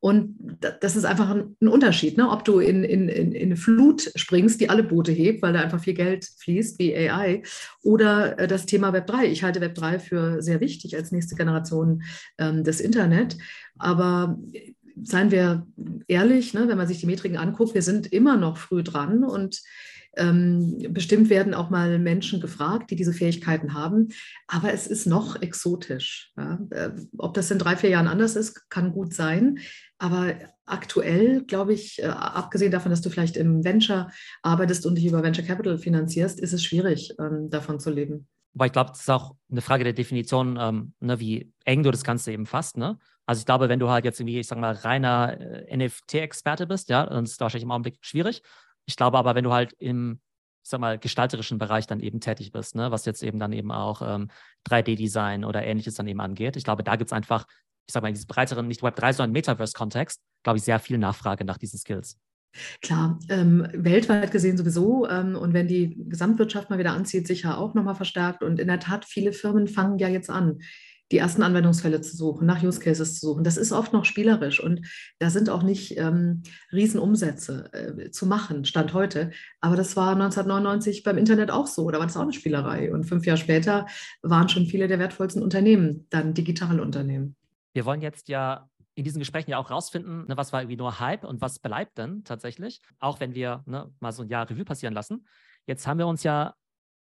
Und 0.00 0.36
das 0.80 0.96
ist 0.96 1.04
einfach 1.04 1.30
ein, 1.30 1.56
ein 1.60 1.68
Unterschied, 1.68 2.16
ne? 2.16 2.28
ob 2.30 2.44
du 2.44 2.58
in, 2.58 2.84
in, 2.84 3.08
in, 3.08 3.32
in, 3.32 3.42
eine 3.42 3.56
Flut 3.56 4.10
springst, 4.16 4.60
die 4.60 4.70
alle 4.70 4.82
Boote 4.82 5.12
hebt, 5.12 5.42
weil 5.42 5.52
da 5.52 5.60
einfach 5.60 5.80
viel 5.80 5.94
Geld 5.94 6.28
fließt, 6.38 6.78
wie 6.78 6.96
AI, 6.96 7.42
oder 7.82 8.38
äh, 8.38 8.48
das 8.48 8.66
Thema 8.66 8.90
Web3. 8.90 9.24
Ich 9.24 9.44
halte 9.44 9.60
Web3 9.60 9.98
für 9.98 10.42
sehr 10.42 10.60
wichtig 10.60 10.96
als 10.96 11.12
nächste 11.12 11.36
Generation 11.36 12.02
ähm, 12.38 12.64
des 12.64 12.80
Internet. 12.80 13.36
Aber 13.78 14.38
seien 15.02 15.30
wir 15.30 15.66
ehrlich, 16.06 16.54
ne, 16.54 16.68
wenn 16.68 16.78
man 16.78 16.88
sich 16.88 17.00
die 17.00 17.06
Metriken 17.06 17.38
anguckt, 17.38 17.74
wir 17.74 17.82
sind 17.82 18.12
immer 18.12 18.36
noch 18.36 18.56
früh 18.56 18.82
dran 18.82 19.24
und 19.24 19.60
ähm, 20.16 20.86
bestimmt 20.90 21.30
werden 21.30 21.54
auch 21.54 21.70
mal 21.70 21.98
Menschen 21.98 22.40
gefragt, 22.40 22.90
die 22.90 22.96
diese 22.96 23.14
Fähigkeiten 23.14 23.72
haben. 23.72 24.08
Aber 24.46 24.72
es 24.72 24.86
ist 24.86 25.06
noch 25.06 25.40
exotisch. 25.40 26.32
Ja. 26.36 26.58
Äh, 26.70 26.90
ob 27.16 27.34
das 27.34 27.50
in 27.50 27.58
drei, 27.58 27.76
vier 27.76 27.90
Jahren 27.90 28.08
anders 28.08 28.36
ist, 28.36 28.68
kann 28.68 28.92
gut 28.92 29.14
sein. 29.14 29.58
Aber 29.98 30.34
aktuell, 30.66 31.44
glaube 31.44 31.72
ich, 31.72 32.02
äh, 32.02 32.06
abgesehen 32.06 32.72
davon, 32.72 32.90
dass 32.90 33.00
du 33.00 33.08
vielleicht 33.08 33.36
im 33.36 33.64
Venture 33.64 34.10
arbeitest 34.42 34.84
und 34.84 34.96
dich 34.96 35.06
über 35.06 35.22
Venture 35.22 35.44
Capital 35.44 35.78
finanzierst, 35.78 36.40
ist 36.40 36.52
es 36.52 36.62
schwierig, 36.62 37.14
ähm, 37.18 37.48
davon 37.48 37.80
zu 37.80 37.90
leben. 37.90 38.28
Weil 38.54 38.66
ich 38.66 38.72
glaube, 38.72 38.90
das 38.90 39.00
ist 39.00 39.10
auch 39.10 39.34
eine 39.50 39.62
Frage 39.62 39.84
der 39.84 39.92
Definition, 39.92 40.58
ähm, 40.60 40.94
ne, 41.00 41.18
wie 41.20 41.52
eng 41.64 41.82
du 41.82 41.90
das 41.90 42.04
Ganze 42.04 42.32
eben 42.32 42.46
fasst. 42.46 42.76
Ne? 42.76 42.98
Also 43.26 43.40
ich 43.40 43.46
glaube, 43.46 43.68
wenn 43.68 43.78
du 43.78 43.88
halt 43.88 44.04
jetzt 44.04 44.20
irgendwie, 44.20 44.38
ich 44.38 44.46
sag 44.46 44.58
mal, 44.58 44.74
reiner 44.74 45.40
äh, 45.40 45.76
NFT-Experte 45.76 46.66
bist, 46.66 46.88
ja, 46.88 47.06
dann 47.06 47.24
ist 47.24 47.32
das 47.32 47.40
wahrscheinlich 47.40 47.64
im 47.64 47.70
Augenblick 47.70 47.98
schwierig. 48.02 48.42
Ich 48.84 48.96
glaube 48.96 49.16
aber, 49.18 49.34
wenn 49.34 49.44
du 49.44 49.52
halt 49.52 49.72
im, 49.78 50.20
ich 50.62 50.70
sag 50.70 50.80
mal, 50.80 50.98
gestalterischen 50.98 51.58
Bereich 51.58 51.86
dann 51.86 52.00
eben 52.00 52.20
tätig 52.20 52.52
bist, 52.52 52.74
ne, 52.74 52.90
was 52.90 53.04
jetzt 53.06 53.22
eben 53.22 53.38
dann 53.38 53.52
eben 53.52 53.72
auch 53.72 54.02
ähm, 54.02 54.28
3D-Design 54.68 55.44
oder 55.44 55.64
ähnliches 55.64 55.94
dann 55.94 56.08
eben 56.08 56.20
angeht, 56.20 56.56
ich 56.56 56.64
glaube, 56.64 56.84
da 56.84 56.96
gibt 56.96 57.08
es 57.08 57.12
einfach, 57.12 57.46
ich 57.86 57.92
sag 57.92 58.02
mal, 58.02 58.08
in 58.08 58.14
diesem 58.14 58.28
breiteren, 58.28 58.68
nicht 58.68 58.82
Web 58.82 58.96
3, 58.96 59.12
sondern 59.12 59.32
Metaverse-Kontext, 59.32 60.20
glaube 60.42 60.58
ich, 60.58 60.64
sehr 60.64 60.78
viel 60.78 60.98
Nachfrage 60.98 61.44
nach 61.44 61.58
diesen 61.58 61.78
Skills. 61.78 62.18
Klar, 62.80 63.18
ähm, 63.28 63.66
weltweit 63.72 64.30
gesehen 64.30 64.56
sowieso. 64.56 65.08
Ähm, 65.08 65.36
und 65.36 65.54
wenn 65.54 65.68
die 65.68 65.96
Gesamtwirtschaft 66.08 66.70
mal 66.70 66.78
wieder 66.78 66.92
anzieht, 66.92 67.26
sicher 67.26 67.58
auch 67.58 67.74
nochmal 67.74 67.94
verstärkt. 67.94 68.42
Und 68.42 68.60
in 68.60 68.68
der 68.68 68.80
Tat, 68.80 69.04
viele 69.04 69.32
Firmen 69.32 69.68
fangen 69.68 69.98
ja 69.98 70.08
jetzt 70.08 70.30
an, 70.30 70.58
die 71.12 71.18
ersten 71.18 71.42
Anwendungsfälle 71.42 72.00
zu 72.00 72.16
suchen, 72.16 72.46
nach 72.46 72.62
Use 72.62 72.80
Cases 72.80 73.20
zu 73.20 73.26
suchen. 73.26 73.44
Das 73.44 73.58
ist 73.58 73.70
oft 73.70 73.92
noch 73.92 74.06
spielerisch 74.06 74.60
und 74.60 74.86
da 75.18 75.28
sind 75.28 75.50
auch 75.50 75.62
nicht 75.62 75.98
ähm, 75.98 76.42
Riesenumsätze 76.72 77.70
äh, 77.72 78.10
zu 78.10 78.26
machen, 78.26 78.64
Stand 78.64 78.94
heute. 78.94 79.30
Aber 79.60 79.76
das 79.76 79.94
war 79.94 80.12
1999 80.12 81.02
beim 81.02 81.18
Internet 81.18 81.50
auch 81.50 81.66
so, 81.66 81.90
da 81.90 81.98
war 81.98 82.06
das 82.06 82.16
auch 82.16 82.22
eine 82.22 82.32
Spielerei. 82.32 82.92
Und 82.92 83.04
fünf 83.04 83.26
Jahre 83.26 83.38
später 83.38 83.86
waren 84.22 84.48
schon 84.48 84.66
viele 84.66 84.88
der 84.88 84.98
wertvollsten 84.98 85.42
Unternehmen 85.42 86.06
dann 86.08 86.32
digitale 86.32 86.80
Unternehmen. 86.80 87.36
Wir 87.74 87.84
wollen 87.84 88.02
jetzt 88.02 88.28
ja 88.28 88.68
in 88.94 89.04
diesen 89.04 89.18
Gesprächen 89.18 89.50
ja 89.50 89.58
auch 89.58 89.70
rausfinden, 89.70 90.26
ne, 90.26 90.36
was 90.36 90.52
war 90.52 90.60
irgendwie 90.62 90.76
nur 90.76 91.00
Hype 91.00 91.24
und 91.24 91.40
was 91.40 91.58
bleibt 91.58 91.98
denn 91.98 92.24
tatsächlich, 92.24 92.80
auch 92.98 93.20
wenn 93.20 93.34
wir 93.34 93.62
ne, 93.66 93.92
mal 94.00 94.12
so 94.12 94.22
ein 94.22 94.28
Jahr 94.28 94.48
Revue 94.48 94.64
passieren 94.64 94.94
lassen. 94.94 95.26
Jetzt 95.66 95.86
haben 95.86 95.98
wir 95.98 96.06
uns 96.06 96.22
ja 96.22 96.54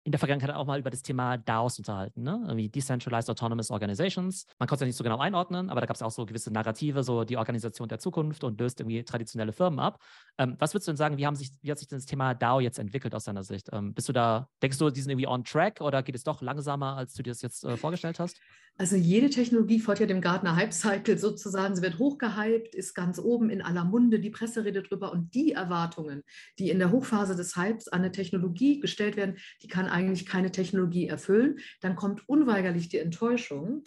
in 0.08 0.12
der 0.12 0.18
Vergangenheit 0.18 0.54
auch 0.54 0.64
mal 0.64 0.78
über 0.78 0.88
das 0.88 1.02
Thema 1.02 1.36
DAOs 1.36 1.76
unterhalten, 1.76 2.22
ne? 2.22 2.40
Irgendwie 2.46 2.70
Decentralized 2.70 3.28
Autonomous 3.28 3.70
Organizations. 3.70 4.46
Man 4.58 4.66
konnte 4.66 4.76
es 4.76 4.80
ja 4.80 4.86
nicht 4.86 4.96
so 4.96 5.04
genau 5.04 5.18
einordnen, 5.18 5.68
aber 5.68 5.82
da 5.82 5.86
gab 5.86 5.96
es 5.96 6.02
auch 6.02 6.10
so 6.10 6.24
gewisse 6.24 6.50
Narrative, 6.50 7.02
so 7.02 7.24
die 7.24 7.36
Organisation 7.36 7.88
der 7.88 7.98
Zukunft 7.98 8.42
und 8.42 8.58
löst 8.58 8.80
irgendwie 8.80 9.04
traditionelle 9.04 9.52
Firmen 9.52 9.78
ab. 9.78 10.00
Ähm, 10.38 10.56
was 10.58 10.72
würdest 10.72 10.88
du 10.88 10.92
denn 10.92 10.96
sagen, 10.96 11.18
wie, 11.18 11.26
haben 11.26 11.36
sich, 11.36 11.50
wie 11.60 11.70
hat 11.70 11.78
sich 11.78 11.88
das 11.88 12.06
Thema 12.06 12.32
DAO 12.32 12.60
jetzt 12.60 12.78
entwickelt 12.78 13.14
aus 13.14 13.24
deiner 13.24 13.44
Sicht? 13.44 13.68
Ähm, 13.70 13.92
bist 13.92 14.08
du 14.08 14.14
da, 14.14 14.48
denkst 14.62 14.78
du, 14.78 14.88
die 14.88 15.02
sind 15.02 15.10
irgendwie 15.10 15.28
on 15.28 15.44
track 15.44 15.82
oder 15.82 16.02
geht 16.02 16.14
es 16.14 16.24
doch 16.24 16.40
langsamer, 16.40 16.96
als 16.96 17.12
du 17.12 17.22
dir 17.22 17.32
das 17.32 17.42
jetzt 17.42 17.64
äh, 17.64 17.76
vorgestellt 17.76 18.18
hast? 18.18 18.40
Also 18.80 18.94
jede 18.94 19.28
Technologie 19.28 19.80
folgt 19.80 20.00
ja 20.00 20.06
dem 20.06 20.20
Gartner 20.20 20.54
Hype 20.54 20.72
Cycle 20.72 21.18
sozusagen. 21.18 21.74
Sie 21.74 21.82
wird 21.82 21.98
hochgehypt, 21.98 22.76
ist 22.76 22.94
ganz 22.94 23.18
oben 23.18 23.50
in 23.50 23.60
aller 23.60 23.84
Munde, 23.84 24.20
die 24.20 24.30
Presse 24.30 24.64
redet 24.64 24.88
drüber 24.88 25.10
und 25.10 25.34
die 25.34 25.50
Erwartungen, 25.50 26.22
die 26.60 26.70
in 26.70 26.78
der 26.78 26.92
Hochphase 26.92 27.34
des 27.34 27.56
Hypes 27.56 27.88
an 27.88 28.02
eine 28.02 28.12
Technologie 28.12 28.78
gestellt 28.78 29.16
werden, 29.16 29.36
die 29.62 29.66
kann 29.66 29.88
eigentlich 29.98 30.26
keine 30.26 30.52
Technologie 30.52 31.08
erfüllen, 31.08 31.58
dann 31.80 31.96
kommt 31.96 32.28
unweigerlich 32.28 32.88
die 32.88 32.98
Enttäuschung 32.98 33.82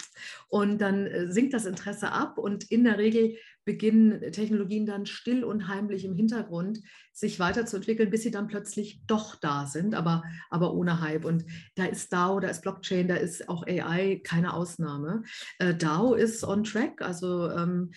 und 0.50 0.80
dann 0.80 1.08
äh, 1.08 1.32
sinkt 1.32 1.54
das 1.54 1.66
Interesse 1.66 2.12
ab 2.12 2.38
und 2.38 2.70
in 2.70 2.84
der 2.84 2.98
Regel 2.98 3.38
beginnen 3.66 4.32
Technologien 4.32 4.86
dann 4.86 5.06
still 5.06 5.44
und 5.44 5.68
heimlich 5.68 6.06
im 6.06 6.16
Hintergrund 6.16 6.82
sich 7.14 7.40
weiterzuentwickeln, 7.40 8.10
bis 8.10 8.24
sie 8.24 8.32
dann 8.32 8.48
plötzlich 8.48 9.02
doch 9.06 9.36
da 9.36 9.66
sind, 9.66 9.96
aber, 9.96 10.24
aber 10.50 10.74
ohne 10.74 11.02
Hype. 11.02 11.26
Und 11.26 11.46
da 11.76 11.86
ist 11.86 12.12
DAO, 12.12 12.40
da 12.40 12.48
ist 12.48 12.62
Blockchain, 12.62 13.08
da 13.08 13.16
ist 13.16 13.50
auch 13.50 13.66
AI 13.68 14.22
keine 14.24 14.54
Ausnahme. 14.54 15.24
Äh, 15.60 15.76
DAO 15.76 16.14
ist 16.14 16.44
on 16.44 16.64
track, 16.64 17.02
also 17.02 17.50
ähm, 17.52 17.92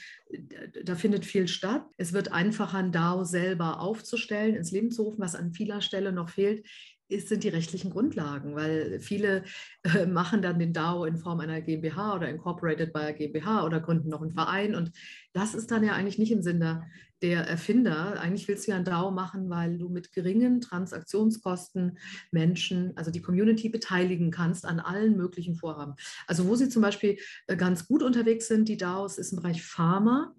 da 0.84 0.96
findet 0.96 1.24
viel 1.24 1.48
statt. 1.48 1.84
Es 1.96 2.12
wird 2.12 2.32
einfacher, 2.32 2.78
ein 2.78 2.92
DAO 2.92 3.24
selber 3.24 3.80
aufzustellen, 3.80 4.56
ins 4.56 4.72
Leben 4.72 4.90
zu 4.90 5.02
rufen, 5.02 5.20
was 5.20 5.34
an 5.34 5.52
vieler 5.54 5.80
Stelle 5.80 6.12
noch 6.12 6.28
fehlt 6.28 6.66
ist, 7.08 7.28
sind 7.28 7.44
die 7.44 7.48
rechtlichen 7.48 7.90
Grundlagen, 7.90 8.56
weil 8.56 8.98
viele 9.00 9.44
äh, 9.82 10.06
machen 10.06 10.42
dann 10.42 10.58
den 10.58 10.72
DAO 10.72 11.04
in 11.04 11.18
Form 11.18 11.40
einer 11.40 11.60
GmbH 11.60 12.16
oder 12.16 12.28
incorporated 12.28 12.92
bei 12.92 13.00
einer 13.00 13.12
GmbH 13.12 13.64
oder 13.64 13.80
gründen 13.80 14.08
noch 14.08 14.22
einen 14.22 14.32
Verein 14.32 14.74
und 14.74 14.92
das 15.34 15.54
ist 15.54 15.70
dann 15.70 15.84
ja 15.84 15.92
eigentlich 15.92 16.18
nicht 16.18 16.32
im 16.32 16.42
Sinne 16.42 16.86
der 17.20 17.46
Erfinder. 17.46 18.20
Eigentlich 18.20 18.46
willst 18.48 18.66
du 18.66 18.70
ja 18.70 18.76
ein 18.76 18.84
DAO 18.84 19.10
machen, 19.10 19.50
weil 19.50 19.78
du 19.78 19.88
mit 19.88 20.12
geringen 20.12 20.60
Transaktionskosten 20.60 21.98
Menschen, 22.30 22.96
also 22.96 23.10
die 23.10 23.20
Community 23.20 23.68
beteiligen 23.68 24.30
kannst 24.30 24.64
an 24.64 24.78
allen 24.78 25.16
möglichen 25.16 25.56
Vorhaben. 25.56 25.94
Also 26.26 26.46
wo 26.46 26.54
sie 26.54 26.68
zum 26.68 26.82
Beispiel 26.82 27.18
äh, 27.48 27.56
ganz 27.56 27.86
gut 27.86 28.02
unterwegs 28.02 28.46
sind, 28.46 28.68
die 28.68 28.76
DAOs, 28.76 29.18
ist 29.18 29.32
im 29.32 29.38
Bereich 29.40 29.62
Pharma. 29.62 30.34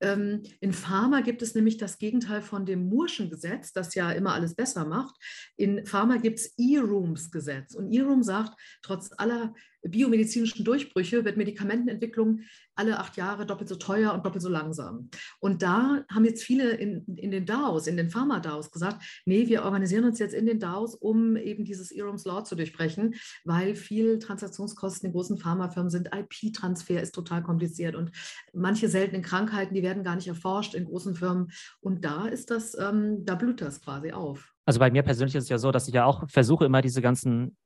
Ähm, 0.00 0.42
in 0.60 0.72
Pharma 0.72 1.22
gibt 1.22 1.42
es 1.42 1.54
nämlich 1.54 1.78
das 1.78 1.98
Gegenteil 1.98 2.42
von 2.42 2.66
dem 2.66 2.88
Murschen 2.88 3.30
Gesetz, 3.30 3.72
das 3.72 3.94
ja 3.94 4.12
immer 4.12 4.34
alles 4.34 4.54
besser 4.54 4.84
macht. 4.84 5.16
In 5.56 5.86
Pharma 5.86 6.18
gibt 6.18 6.38
es 6.38 6.54
E-Rooms-Gesetz. 6.58 7.74
Und 7.74 7.90
E-Room 7.92 8.22
sagt, 8.22 8.60
trotz 8.82 9.10
aller 9.16 9.54
biomedizinischen 9.88 10.64
Durchbrüche 10.64 11.24
wird 11.24 11.36
Medikamentenentwicklung 11.36 12.40
alle 12.74 12.98
acht 12.98 13.16
Jahre 13.16 13.46
doppelt 13.46 13.68
so 13.68 13.76
teuer 13.76 14.12
und 14.12 14.24
doppelt 14.24 14.42
so 14.42 14.48
langsam. 14.48 15.08
Und 15.40 15.62
da 15.62 16.04
haben 16.10 16.24
jetzt 16.24 16.42
viele 16.42 16.72
in, 16.72 17.04
in 17.16 17.30
den 17.30 17.46
DAOs, 17.46 17.86
in 17.86 17.96
den 17.96 18.10
Pharma-DAOs 18.10 18.70
gesagt, 18.70 19.02
nee, 19.24 19.48
wir 19.48 19.64
organisieren 19.64 20.04
uns 20.04 20.18
jetzt 20.18 20.34
in 20.34 20.46
den 20.46 20.60
DAOs, 20.60 20.94
um 20.94 21.36
eben 21.36 21.64
dieses 21.64 21.90
Erums 21.90 22.24
Law 22.24 22.44
zu 22.44 22.54
durchbrechen, 22.54 23.14
weil 23.44 23.74
viel 23.74 24.18
Transaktionskosten 24.18 25.08
in 25.08 25.12
großen 25.12 25.38
Pharmafirmen 25.38 25.90
sind. 25.90 26.10
IP-Transfer 26.14 27.00
ist 27.00 27.14
total 27.14 27.42
kompliziert 27.42 27.96
und 27.96 28.10
manche 28.52 28.88
seltenen 28.88 29.22
Krankheiten, 29.22 29.74
die 29.74 29.82
werden 29.82 30.04
gar 30.04 30.16
nicht 30.16 30.28
erforscht 30.28 30.74
in 30.74 30.84
großen 30.84 31.14
Firmen. 31.14 31.50
Und 31.80 32.04
da 32.04 32.26
ist 32.26 32.50
das, 32.50 32.76
ähm, 32.78 33.24
da 33.24 33.34
blüht 33.34 33.60
das 33.60 33.80
quasi 33.80 34.12
auf. 34.12 34.52
Also 34.66 34.80
bei 34.80 34.90
mir 34.90 35.02
persönlich 35.02 35.34
ist 35.34 35.44
es 35.44 35.48
ja 35.48 35.58
so, 35.58 35.70
dass 35.70 35.88
ich 35.88 35.94
ja 35.94 36.04
auch 36.04 36.28
versuche, 36.28 36.64
immer 36.64 36.82
diese 36.82 37.00
ganzen 37.00 37.56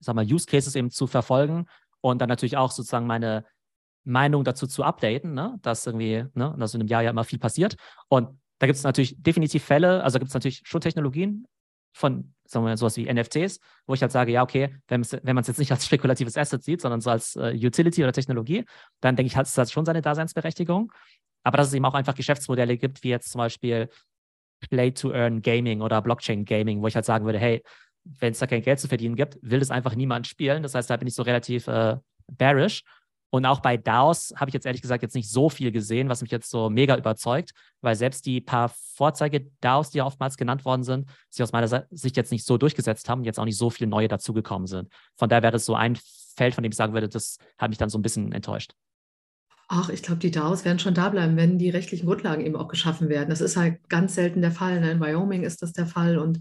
sag 0.00 0.14
mal, 0.16 0.24
Use 0.24 0.46
Cases 0.46 0.74
eben 0.74 0.90
zu 0.90 1.06
verfolgen 1.06 1.66
und 2.00 2.20
dann 2.20 2.28
natürlich 2.28 2.56
auch 2.56 2.70
sozusagen 2.70 3.06
meine 3.06 3.44
Meinung 4.04 4.44
dazu 4.44 4.66
zu 4.66 4.82
updaten, 4.82 5.34
ne? 5.34 5.58
dass 5.62 5.86
irgendwie, 5.86 6.24
ne, 6.34 6.54
dass 6.58 6.74
in 6.74 6.80
einem 6.80 6.88
Jahr 6.88 7.02
ja 7.02 7.10
immer 7.10 7.24
viel 7.24 7.38
passiert. 7.38 7.76
Und 8.08 8.40
da 8.58 8.66
gibt 8.66 8.76
es 8.76 8.82
natürlich 8.84 9.14
definitiv 9.18 9.64
Fälle, 9.64 10.02
also 10.02 10.18
gibt 10.18 10.28
es 10.28 10.34
natürlich 10.34 10.62
schon 10.64 10.80
Technologien 10.80 11.46
von, 11.92 12.34
sagen 12.44 12.64
wir 12.64 12.70
mal, 12.70 12.76
sowas 12.76 12.96
wie 12.96 13.12
NFTs, 13.12 13.58
wo 13.86 13.94
ich 13.94 14.02
halt 14.02 14.12
sage, 14.12 14.32
ja, 14.32 14.42
okay, 14.42 14.76
wenn, 14.88 15.02
man 15.22 15.38
es 15.38 15.46
jetzt 15.48 15.58
nicht 15.58 15.72
als 15.72 15.86
spekulatives 15.86 16.36
Asset 16.36 16.62
sieht, 16.62 16.80
sondern 16.80 17.00
so 17.00 17.10
als 17.10 17.36
äh, 17.36 17.52
Utility 17.54 18.02
oder 18.02 18.12
Technologie, 18.12 18.64
dann 19.00 19.16
denke 19.16 19.26
ich, 19.26 19.36
hat 19.36 19.46
es 19.46 19.72
schon 19.72 19.84
seine 19.84 20.02
Daseinsberechtigung. 20.02 20.92
Aber 21.42 21.56
dass 21.56 21.68
es 21.68 21.74
eben 21.74 21.84
auch 21.84 21.94
einfach 21.94 22.14
Geschäftsmodelle 22.14 22.76
gibt, 22.76 23.02
wie 23.02 23.08
jetzt 23.08 23.30
zum 23.30 23.38
Beispiel 23.40 23.88
Play-to-Earn-Gaming 24.68 25.80
oder 25.80 26.02
Blockchain-Gaming, 26.02 26.82
wo 26.82 26.86
ich 26.86 26.94
halt 26.94 27.06
sagen 27.06 27.24
würde, 27.24 27.38
hey, 27.38 27.62
wenn 28.04 28.32
es 28.32 28.38
da 28.38 28.46
kein 28.46 28.62
Geld 28.62 28.80
zu 28.80 28.88
verdienen 28.88 29.16
gibt, 29.16 29.38
will 29.42 29.58
das 29.60 29.70
einfach 29.70 29.94
niemand 29.94 30.26
spielen. 30.26 30.62
Das 30.62 30.74
heißt, 30.74 30.90
da 30.90 30.96
bin 30.96 31.08
ich 31.08 31.14
so 31.14 31.22
relativ 31.22 31.66
äh, 31.68 31.96
bearish. 32.28 32.82
Und 33.32 33.46
auch 33.46 33.60
bei 33.60 33.76
DAOs 33.76 34.34
habe 34.36 34.50
ich 34.50 34.54
jetzt 34.54 34.66
ehrlich 34.66 34.82
gesagt 34.82 35.02
jetzt 35.02 35.14
nicht 35.14 35.30
so 35.30 35.48
viel 35.48 35.70
gesehen, 35.70 36.08
was 36.08 36.20
mich 36.20 36.32
jetzt 36.32 36.50
so 36.50 36.68
mega 36.68 36.96
überzeugt, 36.96 37.52
weil 37.80 37.94
selbst 37.94 38.26
die 38.26 38.40
paar 38.40 38.74
Vorzeige-DAOs, 38.96 39.90
die 39.90 39.98
ja 39.98 40.04
oftmals 40.04 40.36
genannt 40.36 40.64
worden 40.64 40.82
sind, 40.82 41.08
sich 41.28 41.42
aus 41.42 41.52
meiner 41.52 41.86
Sicht 41.90 42.16
jetzt 42.16 42.32
nicht 42.32 42.44
so 42.44 42.58
durchgesetzt 42.58 43.08
haben, 43.08 43.22
jetzt 43.22 43.38
auch 43.38 43.44
nicht 43.44 43.56
so 43.56 43.70
viele 43.70 43.88
neue 43.88 44.08
dazugekommen 44.08 44.66
sind. 44.66 44.92
Von 45.16 45.28
daher 45.28 45.42
wäre 45.42 45.52
das 45.52 45.64
so 45.64 45.76
ein 45.76 45.96
Feld, 46.36 46.54
von 46.54 46.62
dem 46.62 46.72
ich 46.72 46.76
sagen 46.76 46.92
würde, 46.92 47.08
das 47.08 47.38
hat 47.56 47.70
mich 47.70 47.78
dann 47.78 47.88
so 47.88 47.98
ein 47.98 48.02
bisschen 48.02 48.32
enttäuscht. 48.32 48.74
Ach, 49.72 49.88
ich 49.88 50.02
glaube, 50.02 50.18
die 50.18 50.32
DAOs 50.32 50.64
werden 50.64 50.80
schon 50.80 50.94
da 50.94 51.10
bleiben, 51.10 51.36
wenn 51.36 51.56
die 51.56 51.70
rechtlichen 51.70 52.06
Grundlagen 52.06 52.44
eben 52.44 52.56
auch 52.56 52.66
geschaffen 52.66 53.08
werden. 53.08 53.30
Das 53.30 53.40
ist 53.40 53.56
halt 53.56 53.88
ganz 53.88 54.16
selten 54.16 54.40
der 54.40 54.50
Fall. 54.50 54.80
Ne? 54.80 54.90
In 54.90 55.00
Wyoming 55.00 55.44
ist 55.44 55.62
das 55.62 55.72
der 55.72 55.86
Fall. 55.86 56.18
Und 56.18 56.40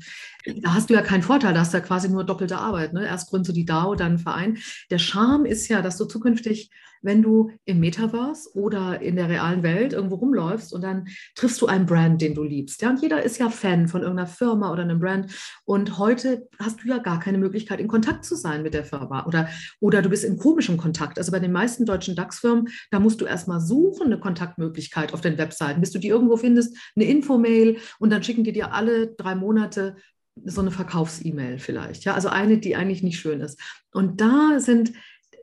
da 0.63 0.73
hast 0.73 0.89
du 0.89 0.95
ja 0.95 1.03
keinen 1.03 1.21
Vorteil, 1.21 1.53
da 1.53 1.59
hast 1.59 1.71
du 1.71 1.77
ja 1.77 1.83
quasi 1.83 2.09
nur 2.09 2.23
doppelte 2.23 2.57
Arbeit. 2.57 2.91
Ne? 2.93 3.05
Erst 3.05 3.29
gründest 3.29 3.49
du 3.49 3.53
die 3.53 3.65
DAO, 3.65 3.93
dann 3.93 4.17
Verein. 4.17 4.57
Der 4.89 4.97
Charme 4.97 5.45
ist 5.45 5.67
ja, 5.67 5.83
dass 5.83 5.95
du 5.97 6.05
zukünftig 6.05 6.71
wenn 7.01 7.21
du 7.21 7.51
im 7.65 7.79
Metaverse 7.79 8.49
oder 8.55 9.01
in 9.01 9.15
der 9.15 9.29
realen 9.29 9.63
Welt 9.63 9.93
irgendwo 9.93 10.15
rumläufst 10.15 10.73
und 10.73 10.83
dann 10.83 11.07
triffst 11.35 11.61
du 11.61 11.67
einen 11.67 11.85
Brand, 11.85 12.21
den 12.21 12.35
du 12.35 12.43
liebst. 12.43 12.81
Ja, 12.81 12.89
und 12.89 13.01
jeder 13.01 13.23
ist 13.23 13.37
ja 13.37 13.49
Fan 13.49 13.87
von 13.87 14.01
irgendeiner 14.01 14.27
Firma 14.27 14.71
oder 14.71 14.83
einem 14.83 14.99
Brand. 14.99 15.31
Und 15.65 15.97
heute 15.97 16.47
hast 16.59 16.83
du 16.83 16.87
ja 16.87 16.97
gar 16.97 17.19
keine 17.19 17.37
Möglichkeit, 17.37 17.79
in 17.79 17.87
Kontakt 17.87 18.25
zu 18.25 18.35
sein 18.35 18.63
mit 18.63 18.73
der 18.73 18.83
Firma 18.83 19.25
oder, 19.25 19.49
oder 19.79 20.01
du 20.01 20.09
bist 20.09 20.23
in 20.23 20.37
komischem 20.37 20.77
Kontakt. 20.77 21.17
Also 21.17 21.31
bei 21.31 21.39
den 21.39 21.51
meisten 21.51 21.85
deutschen 21.85 22.15
DAX-Firmen, 22.15 22.67
da 22.91 22.99
musst 22.99 23.21
du 23.21 23.25
erstmal 23.25 23.61
suchen, 23.61 24.07
eine 24.07 24.19
Kontaktmöglichkeit 24.19 25.13
auf 25.13 25.21
den 25.21 25.37
Webseiten, 25.37 25.81
bis 25.81 25.91
du 25.91 25.99
die 25.99 26.07
irgendwo 26.07 26.37
findest, 26.37 26.77
eine 26.95 27.05
Infomail 27.05 27.77
und 27.99 28.11
dann 28.11 28.23
schicken 28.23 28.43
die 28.43 28.53
dir 28.53 28.73
alle 28.73 29.07
drei 29.07 29.35
Monate 29.35 29.95
so 30.45 30.61
eine 30.61 30.71
Verkaufs-E-Mail 30.71 31.59
vielleicht. 31.59 32.05
Ja, 32.05 32.13
also 32.13 32.29
eine, 32.29 32.57
die 32.57 32.75
eigentlich 32.75 33.03
nicht 33.03 33.19
schön 33.19 33.41
ist. 33.41 33.59
Und 33.91 34.21
da 34.21 34.59
sind 34.59 34.93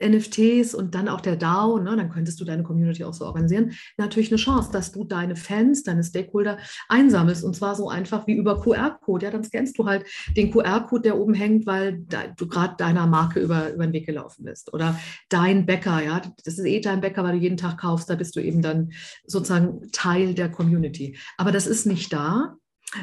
NFTs 0.02 0.74
und 0.74 0.94
dann 0.94 1.08
auch 1.08 1.20
der 1.20 1.36
DAO, 1.36 1.78
ne, 1.78 1.96
dann 1.96 2.10
könntest 2.10 2.40
du 2.40 2.44
deine 2.44 2.62
Community 2.62 3.04
auch 3.04 3.14
so 3.14 3.24
organisieren, 3.24 3.72
natürlich 3.96 4.30
eine 4.30 4.38
Chance, 4.38 4.70
dass 4.72 4.92
du 4.92 5.04
deine 5.04 5.36
Fans, 5.36 5.82
deine 5.82 6.04
Stakeholder 6.04 6.58
einsammelst 6.88 7.44
und 7.44 7.56
zwar 7.56 7.74
so 7.74 7.88
einfach 7.88 8.26
wie 8.26 8.34
über 8.34 8.60
QR-Code. 8.60 9.26
Ja, 9.26 9.30
dann 9.30 9.44
scannst 9.44 9.78
du 9.78 9.86
halt 9.86 10.06
den 10.36 10.50
QR-Code, 10.50 11.02
der 11.02 11.18
oben 11.18 11.34
hängt, 11.34 11.66
weil 11.66 12.00
da, 12.08 12.26
du 12.28 12.46
gerade 12.48 12.76
deiner 12.76 13.06
Marke 13.06 13.40
über, 13.40 13.72
über 13.72 13.86
den 13.86 13.92
Weg 13.92 14.06
gelaufen 14.06 14.44
bist. 14.44 14.72
Oder 14.72 14.98
dein 15.28 15.66
Bäcker, 15.66 16.02
ja, 16.02 16.22
das 16.44 16.58
ist 16.58 16.64
eh 16.64 16.80
dein 16.80 17.00
Bäcker, 17.00 17.24
weil 17.24 17.32
du 17.32 17.42
jeden 17.42 17.56
Tag 17.56 17.78
kaufst, 17.78 18.10
da 18.10 18.14
bist 18.14 18.36
du 18.36 18.40
eben 18.40 18.62
dann 18.62 18.92
sozusagen 19.26 19.90
Teil 19.92 20.34
der 20.34 20.50
Community. 20.50 21.16
Aber 21.36 21.52
das 21.52 21.66
ist 21.66 21.86
nicht 21.86 22.12
da, 22.12 22.56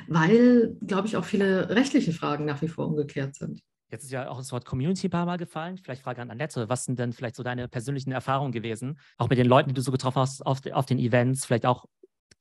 weil, 0.08 0.78
glaube 0.86 1.08
ich, 1.08 1.18
auch 1.18 1.26
viele 1.26 1.70
rechtliche 1.70 2.14
Fragen 2.14 2.46
nach 2.46 2.62
wie 2.62 2.68
vor 2.68 2.88
ungeklärt 2.88 3.36
sind. 3.36 3.62
Jetzt 3.94 4.06
ist 4.06 4.12
ja 4.12 4.28
auch 4.28 4.38
das 4.38 4.52
Wort 4.52 4.66
Community 4.66 5.06
ein 5.06 5.12
paar 5.12 5.28
Mal 5.28 5.38
gefallen. 5.38 5.78
Vielleicht 5.78 6.02
Frage 6.02 6.20
an 6.20 6.32
Annette. 6.32 6.68
Was 6.68 6.84
sind 6.84 6.98
denn 6.98 7.14
vielleicht 7.14 7.36
so 7.36 7.44
deine 7.44 7.68
persönlichen 7.68 8.12
Erfahrungen 8.12 8.52
gewesen? 8.52 8.98
Auch 9.20 9.30
mit 9.30 9.38
den 9.38 9.46
Leuten, 9.46 9.70
die 9.70 9.76
du 9.76 9.82
so 9.82 9.92
getroffen 9.92 10.20
hast 10.20 10.44
auf, 10.44 10.62
auf 10.72 10.88
den 10.88 10.98
Events, 10.98 11.46
vielleicht 11.46 11.68
auch 11.68 11.86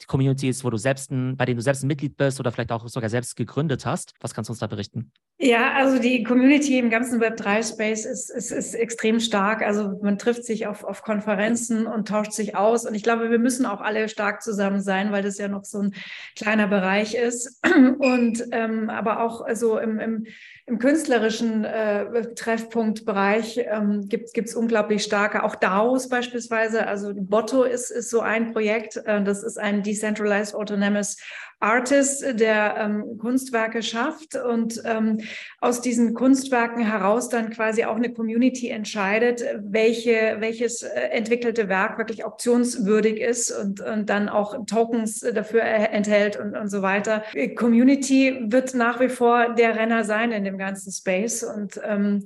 die 0.01 0.07
Communities, 0.07 0.65
wo 0.65 0.71
du 0.71 0.79
selbst 0.79 1.11
ein, 1.11 1.37
bei 1.37 1.45
denen 1.45 1.59
du 1.59 1.63
selbst 1.63 1.85
ein 1.85 1.89
Mitglied 1.89 2.17
bist 2.17 2.41
oder 2.41 2.53
vielleicht 2.53 2.73
auch 2.73 2.89
sogar 2.89 3.11
selbst 3.11 3.37
gegründet 3.37 3.85
hast. 3.85 4.15
Was 4.21 4.33
kannst 4.33 4.49
du 4.49 4.53
uns 4.53 4.61
da 4.61 4.67
berichten? 4.67 5.13
Ja, 5.39 5.73
also 5.75 6.01
die 6.01 6.23
Community 6.23 6.79
im 6.79 6.89
ganzen 6.89 7.21
Web3-Space 7.21 8.07
ist, 8.07 8.31
ist, 8.31 8.51
ist 8.51 8.75
extrem 8.75 9.21
stark. 9.21 9.63
Also 9.63 9.99
man 10.01 10.17
trifft 10.17 10.45
sich 10.45 10.67
auf, 10.67 10.85
auf 10.85 11.03
Konferenzen 11.03 11.87
und 11.87 12.09
tauscht 12.09 12.33
sich 12.33 12.57
aus. 12.57 12.87
Und 12.87 12.95
ich 12.95 13.03
glaube, 13.03 13.31
wir 13.31 13.39
müssen 13.39 13.67
auch 13.67 13.81
alle 13.81 14.09
stark 14.09 14.43
zusammen 14.43 14.81
sein, 14.81 15.13
weil 15.13 15.23
das 15.23 15.39
ja 15.39 15.49
noch 15.49 15.65
so 15.65 15.81
ein 15.81 15.95
kleiner 16.37 16.69
Bereich 16.69 17.15
ist. 17.15 17.61
Und 17.99 18.45
ähm, 18.53 18.89
aber 18.89 19.23
auch 19.23 19.45
so 19.55 19.79
im, 19.79 19.99
im 19.99 20.27
im 20.73 20.79
künstlerischen 20.79 21.67
äh, 21.67 22.35
Treffpunktbereich 22.35 23.61
ähm, 23.71 24.09
gibt 24.09 24.39
es 24.39 24.55
unglaublich 24.55 25.05
starke, 25.05 25.45
auch 25.45 25.55
DAOs 25.55 26.09
beispielsweise. 26.09 26.87
Also 26.87 27.13
Botto 27.15 27.65
ist, 27.65 27.91
ist 27.91 28.09
so 28.09 28.21
ein 28.21 28.55
Projekt, 28.55 28.97
äh, 28.97 29.23
das 29.23 29.43
ist 29.43 29.59
ein 29.59 29.83
Decentralized 29.83 30.55
Autonomous 30.55 31.19
Artist, 31.63 32.25
der 32.41 32.77
ähm, 32.77 33.19
Kunstwerke 33.19 33.83
schafft 33.83 34.35
und 34.35 34.83
ähm, 34.85 35.21
aus 35.61 35.81
diesen 35.81 36.13
Kunstwerken 36.13 36.85
heraus 36.85 37.29
dann 37.29 37.51
quasi 37.51 37.85
auch 37.85 37.97
eine 37.97 38.13
Community 38.13 38.69
entscheidet, 38.69 39.45
welche, 39.61 40.37
welches 40.41 40.83
äh, 40.83 41.01
entwickelte 41.11 41.69
Werk 41.69 41.99
wirklich 41.99 42.25
auktionswürdig 42.25 43.21
ist 43.21 43.53
und, 43.53 43.81
und 43.81 44.11
dann 44.11 44.29
auch 44.29 44.67
Tokens 44.67 45.21
dafür 45.21 45.63
enthält 45.63 46.37
und, 46.37 46.57
und 46.57 46.69
so 46.69 46.83
weiter. 46.83 47.23
Community 47.57 48.47
wird 48.47 48.75
nach 48.75 48.99
wie 49.01 49.09
vor 49.09 49.55
der 49.55 49.77
Renner 49.77 50.05
sein 50.05 50.33
in 50.33 50.45
dem 50.45 50.59
ganzen 50.59 50.93
Space 50.93 51.45
und 51.45 51.81
ähm, 51.85 52.25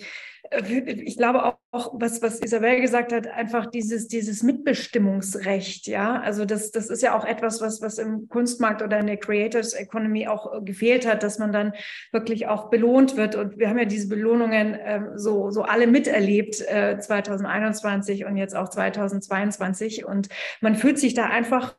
ich 0.51 1.17
glaube 1.17 1.45
auch, 1.71 1.95
was, 1.99 2.23
was 2.23 2.41
Isabel 2.41 2.81
gesagt 2.81 3.13
hat, 3.13 3.27
einfach 3.27 3.67
dieses, 3.67 4.09
dieses 4.09 4.43
Mitbestimmungsrecht, 4.43 5.87
ja. 5.87 6.21
Also 6.21 6.45
das, 6.45 6.71
das 6.71 6.91
ist 6.91 7.03
ja 7.03 7.17
auch 7.17 7.25
etwas, 7.25 7.61
was, 7.61 7.81
was 7.83 7.99
im 7.99 8.29
Kunstmarkt 8.29 8.83
oder 8.83 8.99
in 8.99 9.07
der 9.07 9.17
Creators 9.17 9.73
Economy 9.73 10.29
auch 10.29 10.65
gefehlt 10.65 11.07
hat, 11.07 11.23
dass 11.23 11.39
man 11.39 11.53
dann 11.53 11.73
wirklich 12.13 12.47
auch 12.47 12.71
belohnt 12.71 13.17
wird. 13.17 13.35
Und 13.35 13.59
wir 13.59 13.69
haben 13.69 13.79
ja 13.79 13.85
diese 13.85 14.09
Belohnungen 14.09 14.75
äh, 14.75 15.01
so, 15.17 15.51
so 15.51 15.63
alle 15.63 15.87
miterlebt, 15.87 16.61
äh, 16.69 16.99
2021 16.99 18.25
und 18.25 18.37
jetzt 18.37 18.55
auch 18.57 18.69
2022. 18.69 20.05
Und 20.05 20.29
man 20.61 20.77
fühlt 20.77 20.99
sich 20.99 21.15
da 21.15 21.27
einfach 21.27 21.77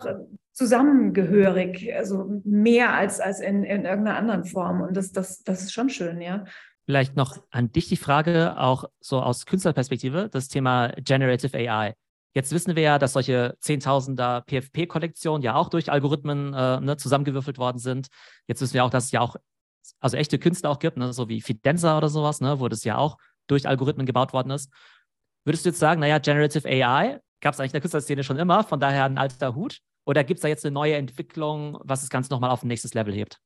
zusammengehörig, 0.58 1.94
also 1.96 2.42
mehr 2.44 2.96
als, 2.96 3.20
als 3.20 3.40
in, 3.42 3.64
in 3.64 3.86
irgendeiner 3.86 4.18
anderen 4.18 4.44
Form. 4.44 4.82
Und 4.82 4.98
das, 4.98 5.12
das, 5.12 5.44
das 5.44 5.62
ist 5.62 5.74
schon 5.74 5.90
schön, 5.90 6.20
ja. 6.20 6.46
Vielleicht 6.88 7.18
noch 7.18 7.38
an 7.52 7.70
dich 7.70 7.90
die 7.90 7.98
Frage, 7.98 8.58
auch 8.58 8.86
so 9.02 9.22
aus 9.22 9.46
Künstlerperspektive, 9.46 10.30
das 10.32 10.48
Thema 10.48 10.94
Generative 10.96 11.58
AI. 11.58 11.96
Jetzt 12.34 12.54
wissen 12.54 12.78
wir 12.78 12.84
ja, 12.84 12.98
dass 12.98 13.12
solche 13.12 13.58
Zehntausender 13.60 14.46
PFP-Kollektionen 14.48 15.42
ja 15.42 15.56
auch 15.56 15.68
durch 15.68 15.92
Algorithmen 15.92 16.54
äh, 16.54 16.80
ne, 16.80 16.96
zusammengewürfelt 16.96 17.58
worden 17.58 17.80
sind. 17.80 18.08
Jetzt 18.48 18.62
wissen 18.62 18.76
wir 18.76 18.86
auch, 18.86 18.90
dass 18.90 19.06
es 19.06 19.12
ja 19.12 19.20
auch 19.20 19.36
also 20.00 20.16
echte 20.16 20.40
Künstler 20.40 20.70
auch 20.70 20.80
gibt, 20.80 20.96
ne, 20.96 21.12
so 21.12 21.28
wie 21.28 21.42
Fidenza 21.42 21.98
oder 21.98 22.08
sowas, 22.08 22.40
ne, 22.40 22.62
wo 22.62 22.70
das 22.70 22.86
ja 22.86 22.98
auch 22.98 23.18
durch 23.48 23.68
Algorithmen 23.68 24.06
gebaut 24.06 24.32
worden 24.32 24.52
ist. 24.52 24.72
Würdest 25.44 25.66
du 25.66 25.70
jetzt 25.70 25.80
sagen, 25.80 26.00
naja, 26.00 26.20
Generative 26.20 26.66
AI 26.70 27.20
gab 27.42 27.54
es 27.54 27.60
eigentlich 27.60 27.72
in 27.72 27.74
der 27.74 27.82
Künstlerszene 27.82 28.24
schon 28.24 28.40
immer, 28.40 28.64
von 28.64 28.80
daher 28.80 29.04
ein 29.04 29.18
alter 29.18 29.56
Hut? 29.56 29.80
Oder 30.06 30.24
gibt 30.24 30.38
es 30.38 30.42
da 30.44 30.48
jetzt 30.48 30.66
eine 30.66 30.74
neue 30.74 30.96
Entwicklung, 30.96 31.78
was 31.84 32.00
das 32.00 32.10
Ganze 32.10 32.32
nochmal 32.32 32.52
auf 32.52 32.64
ein 32.64 32.68
nächstes 32.68 32.94
Level 32.94 33.14
hebt? 33.14 33.42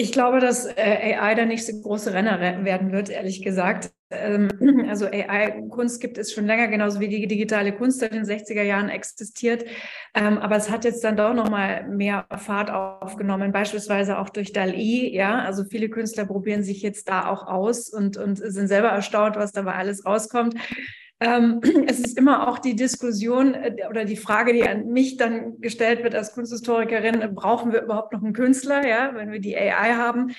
Ich 0.00 0.12
glaube, 0.12 0.38
dass 0.38 0.64
äh, 0.64 1.16
AI 1.16 1.34
der 1.34 1.46
nächste 1.46 1.72
große 1.80 2.14
Renner 2.14 2.38
werden 2.40 2.92
wird, 2.92 3.10
ehrlich 3.10 3.42
gesagt. 3.42 3.90
Ähm, 4.10 4.48
also 4.88 5.06
AI-Kunst 5.06 6.00
gibt 6.00 6.18
es 6.18 6.32
schon 6.32 6.46
länger, 6.46 6.68
genauso 6.68 7.00
wie 7.00 7.08
die 7.08 7.26
digitale 7.26 7.72
Kunst 7.72 7.98
seit 7.98 8.12
den 8.12 8.22
60er 8.22 8.62
Jahren 8.62 8.90
existiert. 8.90 9.64
Ähm, 10.14 10.38
aber 10.38 10.54
es 10.54 10.70
hat 10.70 10.84
jetzt 10.84 11.02
dann 11.02 11.16
doch 11.16 11.34
nochmal 11.34 11.88
mehr 11.88 12.26
Fahrt 12.36 12.70
aufgenommen, 12.70 13.50
beispielsweise 13.50 14.20
auch 14.20 14.28
durch 14.28 14.52
DAL-I. 14.52 15.12
Ja, 15.12 15.40
also 15.40 15.64
viele 15.64 15.88
Künstler 15.88 16.26
probieren 16.26 16.62
sich 16.62 16.80
jetzt 16.80 17.08
da 17.08 17.28
auch 17.28 17.48
aus 17.48 17.88
und, 17.88 18.16
und 18.16 18.36
sind 18.36 18.68
selber 18.68 18.90
erstaunt, 18.90 19.34
was 19.34 19.50
dabei 19.50 19.74
alles 19.74 20.06
rauskommt. 20.06 20.54
Ähm, 21.20 21.60
es 21.86 21.98
ist 22.00 22.18
immer 22.18 22.48
auch 22.48 22.58
die 22.58 22.76
Diskussion 22.76 23.54
äh, 23.54 23.74
oder 23.88 24.04
die 24.04 24.16
Frage, 24.16 24.52
die 24.52 24.62
an 24.62 24.88
mich 24.88 25.16
dann 25.16 25.60
gestellt 25.60 26.02
wird 26.02 26.14
als 26.14 26.32
Kunsthistorikerin, 26.32 27.34
brauchen 27.34 27.72
wir 27.72 27.82
überhaupt 27.82 28.12
noch 28.12 28.22
einen 28.22 28.32
Künstler, 28.32 28.86
ja, 28.86 29.12
wenn 29.14 29.32
wir 29.32 29.40
die 29.40 29.56
AI 29.56 29.94
haben? 29.94 30.34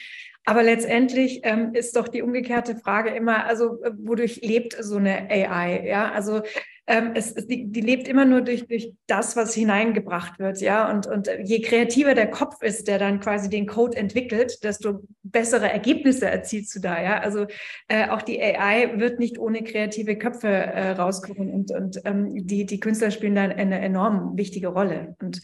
Aber 0.46 0.64
letztendlich 0.64 1.42
ähm, 1.44 1.74
ist 1.76 1.96
doch 1.96 2.08
die 2.08 2.22
umgekehrte 2.22 2.76
Frage 2.76 3.10
immer, 3.12 3.46
also 3.46 3.84
äh, 3.84 3.92
wodurch 3.98 4.40
lebt 4.42 4.76
so 4.80 4.98
eine 4.98 5.30
AI? 5.30 5.86
Ja, 5.86 6.12
also 6.12 6.42
ähm, 6.90 7.12
es, 7.14 7.36
die, 7.36 7.72
die, 7.72 7.82
lebt 7.82 8.08
immer 8.08 8.26
nur 8.26 8.42
durch, 8.42 8.66
durch 8.66 8.92
das, 9.06 9.36
was 9.36 9.54
hineingebracht 9.54 10.40
wird, 10.40 10.60
ja. 10.60 10.92
Und, 10.92 11.06
und 11.06 11.30
je 11.44 11.62
kreativer 11.62 12.16
der 12.16 12.32
Kopf 12.32 12.64
ist, 12.64 12.88
der 12.88 12.98
dann 12.98 13.20
quasi 13.20 13.48
den 13.48 13.68
Code 13.68 13.96
entwickelt, 13.96 14.64
desto 14.64 15.04
bessere 15.22 15.72
Ergebnisse 15.72 16.28
erzielst 16.28 16.76
du 16.76 16.80
da, 16.80 17.00
ja. 17.00 17.20
Also 17.20 17.46
äh, 17.90 18.10
auch 18.10 18.24
die 18.24 18.42
AI 18.42 19.00
wird 19.00 19.20
nicht 19.20 19.38
ohne 19.38 19.64
kreative 19.64 20.18
Köpfe 20.18 20.48
äh, 20.48 20.92
rauskommen 20.92 21.54
und, 21.54 21.72
und 21.72 22.02
ähm, 22.06 22.48
die, 22.48 22.66
die 22.66 22.80
Künstler 22.80 23.12
spielen 23.12 23.36
da 23.36 23.44
eine 23.44 23.80
enorm 23.80 24.36
wichtige 24.36 24.70
Rolle. 24.70 25.16
Und 25.22 25.42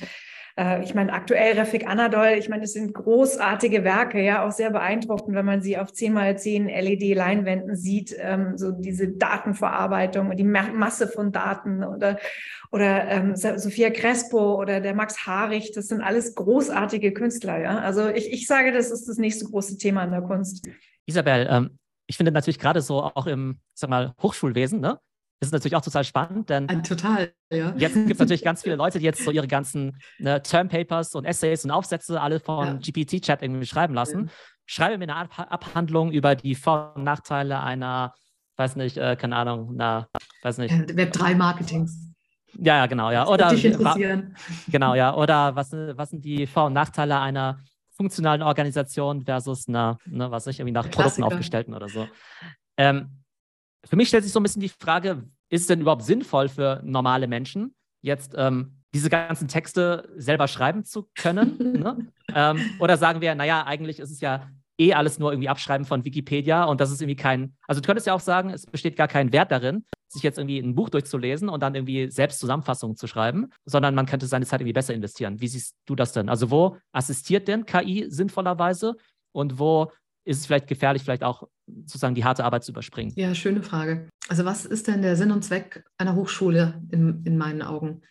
äh, 0.57 0.83
ich 0.83 0.95
meine, 0.95 1.11
aktuell 1.11 1.57
Refik 1.57 1.87
Anadol, 1.87 2.35
ich 2.37 2.49
meine, 2.49 2.61
das 2.61 2.73
sind 2.73 2.93
großartige 2.93 3.83
Werke, 3.83 4.21
ja, 4.21 4.45
auch 4.45 4.51
sehr 4.51 4.71
beeindruckend, 4.71 5.35
wenn 5.35 5.45
man 5.45 5.61
sie 5.61 5.77
auf 5.77 5.91
10 5.91 6.13
mal 6.13 6.37
10 6.37 6.67
LED-Leinwänden 6.67 7.75
sieht, 7.75 8.15
ähm, 8.17 8.57
so 8.57 8.71
diese 8.71 9.09
Datenverarbeitung 9.09 10.29
und 10.29 10.37
die 10.37 10.43
Masse 10.43 11.07
von 11.07 11.31
Daten 11.31 11.83
oder, 11.83 12.17
oder 12.71 13.07
ähm, 13.09 13.35
Sophia 13.35 13.89
Crespo 13.89 14.59
oder 14.59 14.79
der 14.79 14.95
Max 14.95 15.25
Harich, 15.25 15.73
das 15.73 15.87
sind 15.87 16.01
alles 16.01 16.35
großartige 16.35 17.13
Künstler, 17.13 17.59
ja. 17.59 17.79
Also 17.79 18.07
ich, 18.07 18.31
ich 18.31 18.47
sage, 18.47 18.71
das 18.71 18.91
ist 18.91 19.09
das 19.09 19.17
nächste 19.17 19.45
große 19.45 19.77
Thema 19.77 20.03
in 20.05 20.11
der 20.11 20.21
Kunst. 20.21 20.67
Isabel, 21.05 21.47
ähm, 21.49 21.77
ich 22.07 22.17
finde 22.17 22.31
natürlich 22.31 22.59
gerade 22.59 22.81
so 22.81 23.01
auch 23.01 23.27
im, 23.27 23.59
sag 23.73 23.89
mal, 23.89 24.13
Hochschulwesen, 24.21 24.79
ne? 24.79 24.99
Ist 25.47 25.53
natürlich 25.53 25.75
auch 25.75 25.81
total 25.81 26.03
spannend, 26.03 26.49
denn 26.49 26.67
total, 26.83 27.33
ja. 27.51 27.73
jetzt 27.77 27.93
gibt 27.93 28.11
es 28.11 28.19
natürlich 28.19 28.43
ganz 28.43 28.63
viele 28.63 28.75
Leute, 28.77 28.99
die 28.99 29.05
jetzt 29.05 29.23
so 29.23 29.31
ihre 29.31 29.47
ganzen 29.47 29.97
ne, 30.19 30.41
Termpapers 30.41 31.15
und 31.15 31.25
Essays 31.25 31.65
und 31.65 31.71
Aufsätze 31.71 32.21
alle 32.21 32.39
von 32.39 32.79
ja. 32.81 32.91
GPT-Chat 32.91 33.41
irgendwie 33.41 33.65
schreiben 33.65 33.93
lassen. 33.93 34.23
Mhm. 34.23 34.29
Schreibe 34.65 34.97
mir 34.97 35.03
eine 35.03 35.15
Ab 35.15 35.47
Abhandlung 35.49 36.11
über 36.11 36.35
die 36.35 36.55
Vor- 36.55 36.93
und 36.95 37.03
Nachteile 37.03 37.61
einer, 37.61 38.13
weiß 38.57 38.75
nicht, 38.77 38.97
äh, 38.97 39.15
keine 39.15 39.35
Ahnung, 39.35 39.73
na, 39.75 40.07
weiß 40.41 40.57
nicht. 40.57 40.95
Web 40.95 41.13
3 41.13 41.35
Marketings. 41.35 42.11
Ja, 42.57 42.77
ja, 42.77 42.85
genau, 42.85 43.11
ja. 43.11 43.27
Oder, 43.27 43.49
dich 43.49 43.65
interessieren. 43.65 44.35
Genau, 44.67 44.95
ja. 44.95 45.13
Oder 45.17 45.55
was, 45.55 45.71
was 45.71 46.09
sind 46.09 46.23
die 46.23 46.47
Vor- 46.47 46.65
und 46.65 46.73
Nachteile 46.73 47.19
einer 47.19 47.59
funktionalen 47.95 48.41
Organisation 48.41 49.23
versus 49.23 49.67
einer, 49.67 49.97
ne, 50.05 50.29
was 50.31 50.45
nicht, 50.45 50.59
irgendwie 50.59 50.73
nach 50.73 50.89
Produkten 50.89 51.23
aufgestellten 51.23 51.73
oder 51.73 51.87
so. 51.87 52.07
Ähm, 52.77 53.23
für 53.85 53.95
mich 53.95 54.07
stellt 54.07 54.23
sich 54.23 54.33
so 54.33 54.39
ein 54.39 54.43
bisschen 54.43 54.61
die 54.61 54.69
Frage, 54.69 55.23
ist 55.49 55.61
es 55.61 55.67
denn 55.67 55.81
überhaupt 55.81 56.03
sinnvoll 56.03 56.49
für 56.49 56.81
normale 56.83 57.27
Menschen, 57.27 57.75
jetzt 58.01 58.33
ähm, 58.37 58.77
diese 58.93 59.09
ganzen 59.09 59.47
Texte 59.47 60.09
selber 60.15 60.47
schreiben 60.47 60.83
zu 60.83 61.09
können? 61.15 61.57
ne? 61.79 62.07
ähm, 62.33 62.59
oder 62.79 62.97
sagen 62.97 63.21
wir, 63.21 63.35
naja, 63.35 63.65
eigentlich 63.65 63.99
ist 63.99 64.11
es 64.11 64.21
ja 64.21 64.47
eh 64.77 64.93
alles 64.93 65.19
nur 65.19 65.31
irgendwie 65.31 65.49
Abschreiben 65.49 65.85
von 65.85 66.03
Wikipedia 66.03 66.65
und 66.65 66.81
das 66.81 66.91
ist 66.91 67.01
irgendwie 67.01 67.15
kein, 67.15 67.55
also 67.67 67.81
du 67.81 67.85
könntest 67.85 68.07
ja 68.07 68.13
auch 68.13 68.19
sagen, 68.19 68.49
es 68.49 68.65
besteht 68.65 68.95
gar 68.95 69.07
kein 69.07 69.31
Wert 69.31 69.51
darin, 69.51 69.85
sich 70.07 70.23
jetzt 70.23 70.37
irgendwie 70.37 70.59
ein 70.59 70.75
Buch 70.75 70.89
durchzulesen 70.89 71.49
und 71.49 71.61
dann 71.61 71.75
irgendwie 71.75 72.09
selbst 72.11 72.39
Zusammenfassungen 72.39 72.95
zu 72.95 73.07
schreiben, 73.07 73.49
sondern 73.65 73.95
man 73.95 74.05
könnte 74.05 74.27
seine 74.27 74.45
Zeit 74.45 74.61
irgendwie 74.61 74.73
besser 74.73 74.93
investieren. 74.93 75.39
Wie 75.39 75.47
siehst 75.47 75.75
du 75.85 75.95
das 75.95 76.13
denn? 76.13 76.29
Also 76.29 76.51
wo 76.51 76.77
assistiert 76.91 77.47
denn 77.47 77.65
KI 77.65 78.05
sinnvollerweise 78.09 78.95
und 79.31 79.59
wo 79.59 79.91
ist 80.25 80.39
es 80.39 80.45
vielleicht 80.45 80.67
gefährlich, 80.67 81.03
vielleicht 81.03 81.23
auch 81.23 81.47
sozusagen 81.67 82.15
die 82.15 82.25
harte 82.25 82.43
Arbeit 82.43 82.63
zu 82.63 82.71
überspringen? 82.71 83.13
Ja, 83.15 83.33
schöne 83.33 83.63
Frage. 83.63 84.09
Also 84.27 84.43
was 84.43 84.65
ist 84.65 84.87
denn 84.87 85.01
der 85.01 85.15
Sinn 85.15 85.31
und 85.31 85.43
Zweck 85.43 85.85
einer 85.97 86.15
Hochschule 86.15 86.81
in, 86.91 87.23
in 87.25 87.37
meinen 87.37 87.61
Augen? 87.61 88.01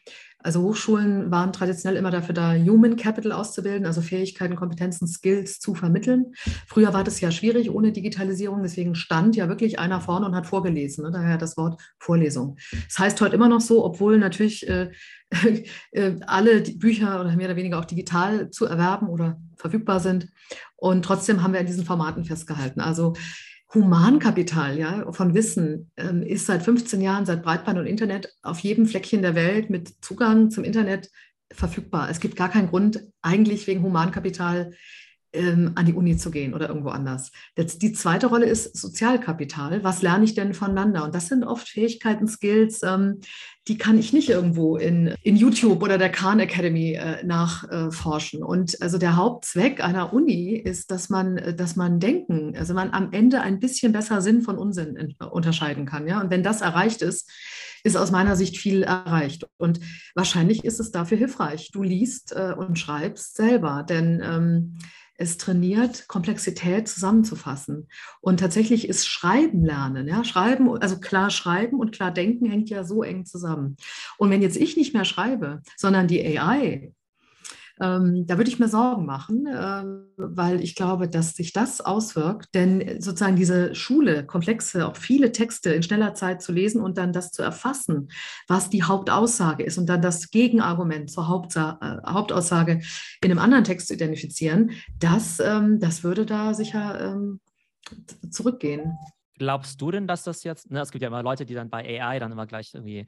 Also 0.45 0.61
Hochschulen 0.61 1.31
waren 1.31 1.55
traditionell 1.55 1.99
immer 1.99 2.11
dafür 2.11 2.35
da, 2.35 2.53
Human 2.55 2.97
Capital 2.97 3.33
auszubilden, 3.33 3.87
also 3.87 4.03
Fähigkeiten, 4.03 4.57
Kompetenzen, 4.57 5.09
Skills 5.09 5.59
zu 5.59 5.75
vermitteln. 5.75 6.35
Früher 6.67 6.93
war 6.93 7.03
das 7.03 7.23
ja 7.23 7.31
schwierig 7.31 7.71
ohne 7.71 7.93
Digitalisierung, 7.93 8.63
deswegen 8.63 8.95
stand 8.95 9.37
ja 9.37 9.49
wirklich 9.49 9.79
einer 9.79 10.03
vorne 10.03 10.27
und 10.27 10.37
hat 10.37 10.47
vorgelesen. 10.47 11.05
Ne? 11.05 11.11
Daher 11.11 11.39
das 11.39 11.57
Wort 11.57 11.81
Vorlesung. 11.99 12.59
Das 12.89 12.99
heißt 12.99 13.21
heute 13.23 13.35
immer 13.35 13.49
noch 13.49 13.63
so, 13.63 13.83
obwohl 13.87 14.19
natürlich 14.19 14.69
äh, 14.69 14.91
äh, 15.93 16.17
alle 16.27 16.61
Bücher 16.61 17.23
oder 17.23 17.35
mehr 17.35 17.47
oder 17.47 17.57
weniger 17.57 17.79
auch 17.79 17.87
digital 17.87 18.51
zu 18.51 18.67
erwerben 18.67 19.09
oder 19.09 19.41
verfügbar 19.57 19.99
sind. 19.99 20.29
Und 20.77 21.07
trotzdem 21.07 21.43
haben 21.43 21.55
wir 21.55 21.61
in 21.61 21.67
diesen 21.67 21.87
Formaten 21.87 22.27
festgehalten. 22.27 22.81
Also 22.81 23.15
Humankapital 23.75 24.79
ja, 24.79 25.13
von 25.13 25.35
Wissen 25.35 25.91
ähm, 25.97 26.23
ist 26.23 26.47
seit 26.47 26.63
15 26.63 27.01
Jahren, 27.01 27.27
seit 27.27 27.43
Breitband 27.43 27.79
und 27.79 27.87
Internet 27.87 28.33
auf 28.43 28.61
jedem 28.61 28.87
Fleckchen 28.87 29.23
der 29.23 29.35
Welt 29.35 29.71
mit 29.71 30.05
Zugang 30.05 30.51
zum 30.51 30.65
Internet 30.65 31.11
verfügbar. 31.53 32.09
Es 32.11 32.21
gibt 32.21 32.37
gar 32.37 32.49
keinen 32.49 32.69
Grund, 32.69 33.05
eigentlich 33.23 33.67
wegen 33.67 33.83
Humankapital 33.83 34.73
ähm, 35.35 35.73
an 35.75 35.87
die 35.87 35.93
Uni 35.93 36.17
zu 36.17 36.31
gehen 36.31 36.55
oder 36.55 36.69
irgendwo 36.69 36.91
anders. 36.91 37.31
Jetzt 37.57 37.83
die 37.83 37.93
zweite 37.93 38.29
Rolle 38.29 38.47
ist 38.47 38.77
Sozialkapital. 38.77 39.85
Was 39.85 40.03
lerne 40.03 40.25
ich 40.25 40.35
denn 40.35 40.55
voneinander? 40.55 41.05
Und 41.05 41.15
das 41.15 41.29
sind 41.29 41.45
oft 41.45 41.69
Fähigkeiten, 41.69 42.27
Skills, 42.27 42.83
ähm, 42.83 43.21
die 43.67 43.79
kann 43.79 43.99
ich 43.99 44.13
nicht 44.13 44.29
irgendwo 44.29 44.77
in, 44.77 45.15
in 45.23 45.37
YouTube 45.37 45.83
oder 45.83 45.97
der 45.97 46.11
Khan 46.11 46.39
Academy 46.39 46.93
äh, 46.95 47.25
nachforschen. 47.25 48.41
Äh, 48.41 48.45
und 48.45 48.83
also 48.83 48.99
der 48.99 49.17
Hauptzweck 49.17 49.83
einer 49.83 50.13
Uni 50.13 50.55
ist, 50.55 50.91
dass 50.91 51.09
man, 51.09 51.57
dass 51.57 51.75
man 51.75 51.99
denken, 51.99 52.55
also 52.59 52.75
man 52.75 52.93
am 52.93 53.13
Ende 53.13 53.41
ein 53.41 53.61
bisschen 53.61 53.93
besser 53.93 54.21
Sinn 54.21 54.43
von 54.43 54.59
Unsinn 54.59 54.97
in, 54.97 55.15
unterscheiden 55.15 55.87
kann. 55.87 56.07
Ja? 56.07 56.21
Und 56.21 56.31
wenn 56.31 56.43
das 56.43 56.61
erreicht 56.61 57.01
ist, 57.01 57.31
ist 57.85 57.97
aus 57.97 58.11
meiner 58.11 58.37
Sicht 58.37 58.59
viel 58.59 58.83
erreicht. 58.83 59.47
Und 59.57 59.81
wahrscheinlich 60.15 60.65
ist 60.65 60.81
es 60.81 60.91
dafür 60.91 61.17
hilfreich. 61.17 61.71
Du 61.73 61.83
liest 61.83 62.33
äh, 62.33 62.55
und 62.57 62.79
schreibst 62.79 63.37
selber, 63.37 63.85
denn 63.89 64.23
ähm, 64.23 64.79
es 65.17 65.39
trainiert, 65.39 66.09
Komplexität 66.09 66.89
zusammenzufassen. 66.89 67.89
Und 68.21 68.41
tatsächlich 68.41 68.89
ist 68.89 69.07
Schreiben 69.07 69.65
lernen, 69.65 70.09
ja, 70.09 70.25
Schreiben, 70.25 70.69
also 70.81 70.99
klar 70.99 71.31
schreiben 71.31 71.79
und 71.79 71.93
klar 71.93 72.11
denken 72.11 72.47
hängt 72.47 72.71
ja 72.71 72.85
so 72.85 73.03
eng 73.03 73.25
zusammen. 73.25 73.77
Und 74.19 74.31
wenn 74.31 74.43
jetzt 74.43 74.57
ich 74.57 74.77
nicht 74.77 74.95
mehr 74.95 75.05
schreibe, 75.05 75.63
sondern 75.77 76.09
die 76.09 76.39
AI, 76.39 76.93
ähm, 77.81 78.27
da 78.27 78.37
würde 78.37 78.51
ich 78.51 78.59
mir 78.59 78.69
Sorgen 78.69 79.05
machen, 79.05 79.47
äh, 79.47 79.85
weil 80.17 80.63
ich 80.63 80.77
glaube, 80.77 81.09
dass 81.09 81.35
sich 81.35 81.53
das 81.53 81.81
auswirkt. 81.81 82.55
Denn 82.55 83.01
sozusagen 83.01 83.37
diese 83.37 83.75
Schule, 83.75 84.25
komplexe, 84.25 84.87
auch 84.87 84.97
viele 84.97 85.33
Texte 85.33 85.71
in 85.73 85.83
schneller 85.83 86.15
Zeit 86.15 86.41
zu 86.41 86.53
lesen 86.53 86.81
und 86.81 86.99
dann 86.99 87.13
das 87.13 87.33
zu 87.33 87.43
erfassen, 87.43 88.09
was 88.47 88.71
die 88.71 88.85
Hauptaussage 88.85 89.65
ist 89.65 89.79
und 89.79 89.87
dann 89.87 90.03
das 90.03 90.31
Gegenargument 90.31 91.11
zur 91.11 91.27
Hauptsa 91.27 91.79
äh, 91.83 92.11
Hauptaussage 92.11 92.81
in 93.23 93.31
einem 93.31 93.41
anderen 93.41 93.65
Text 93.65 93.89
zu 93.89 93.95
identifizieren, 93.95 94.71
das, 94.99 95.41
ähm, 95.41 95.81
das 95.81 96.05
würde 96.05 96.27
da 96.27 96.55
sicher 96.55 97.01
ähm, 97.01 97.41
zurückgehen. 98.31 98.93
Glaubst 99.37 99.81
du 99.81 99.91
denn, 99.91 100.07
dass 100.07 100.23
das 100.23 100.45
jetzt, 100.45 100.71
ne, 100.71 100.81
es 100.81 100.93
gibt 100.93 101.03
ja 101.03 101.09
immer 101.09 101.23
Leute, 101.23 101.45
die 101.45 101.55
dann 101.55 101.71
bei 101.71 102.01
AI 102.01 102.21
dann 102.21 102.31
immer 102.31 102.47
gleich 102.47 102.73
irgendwie 102.73 103.07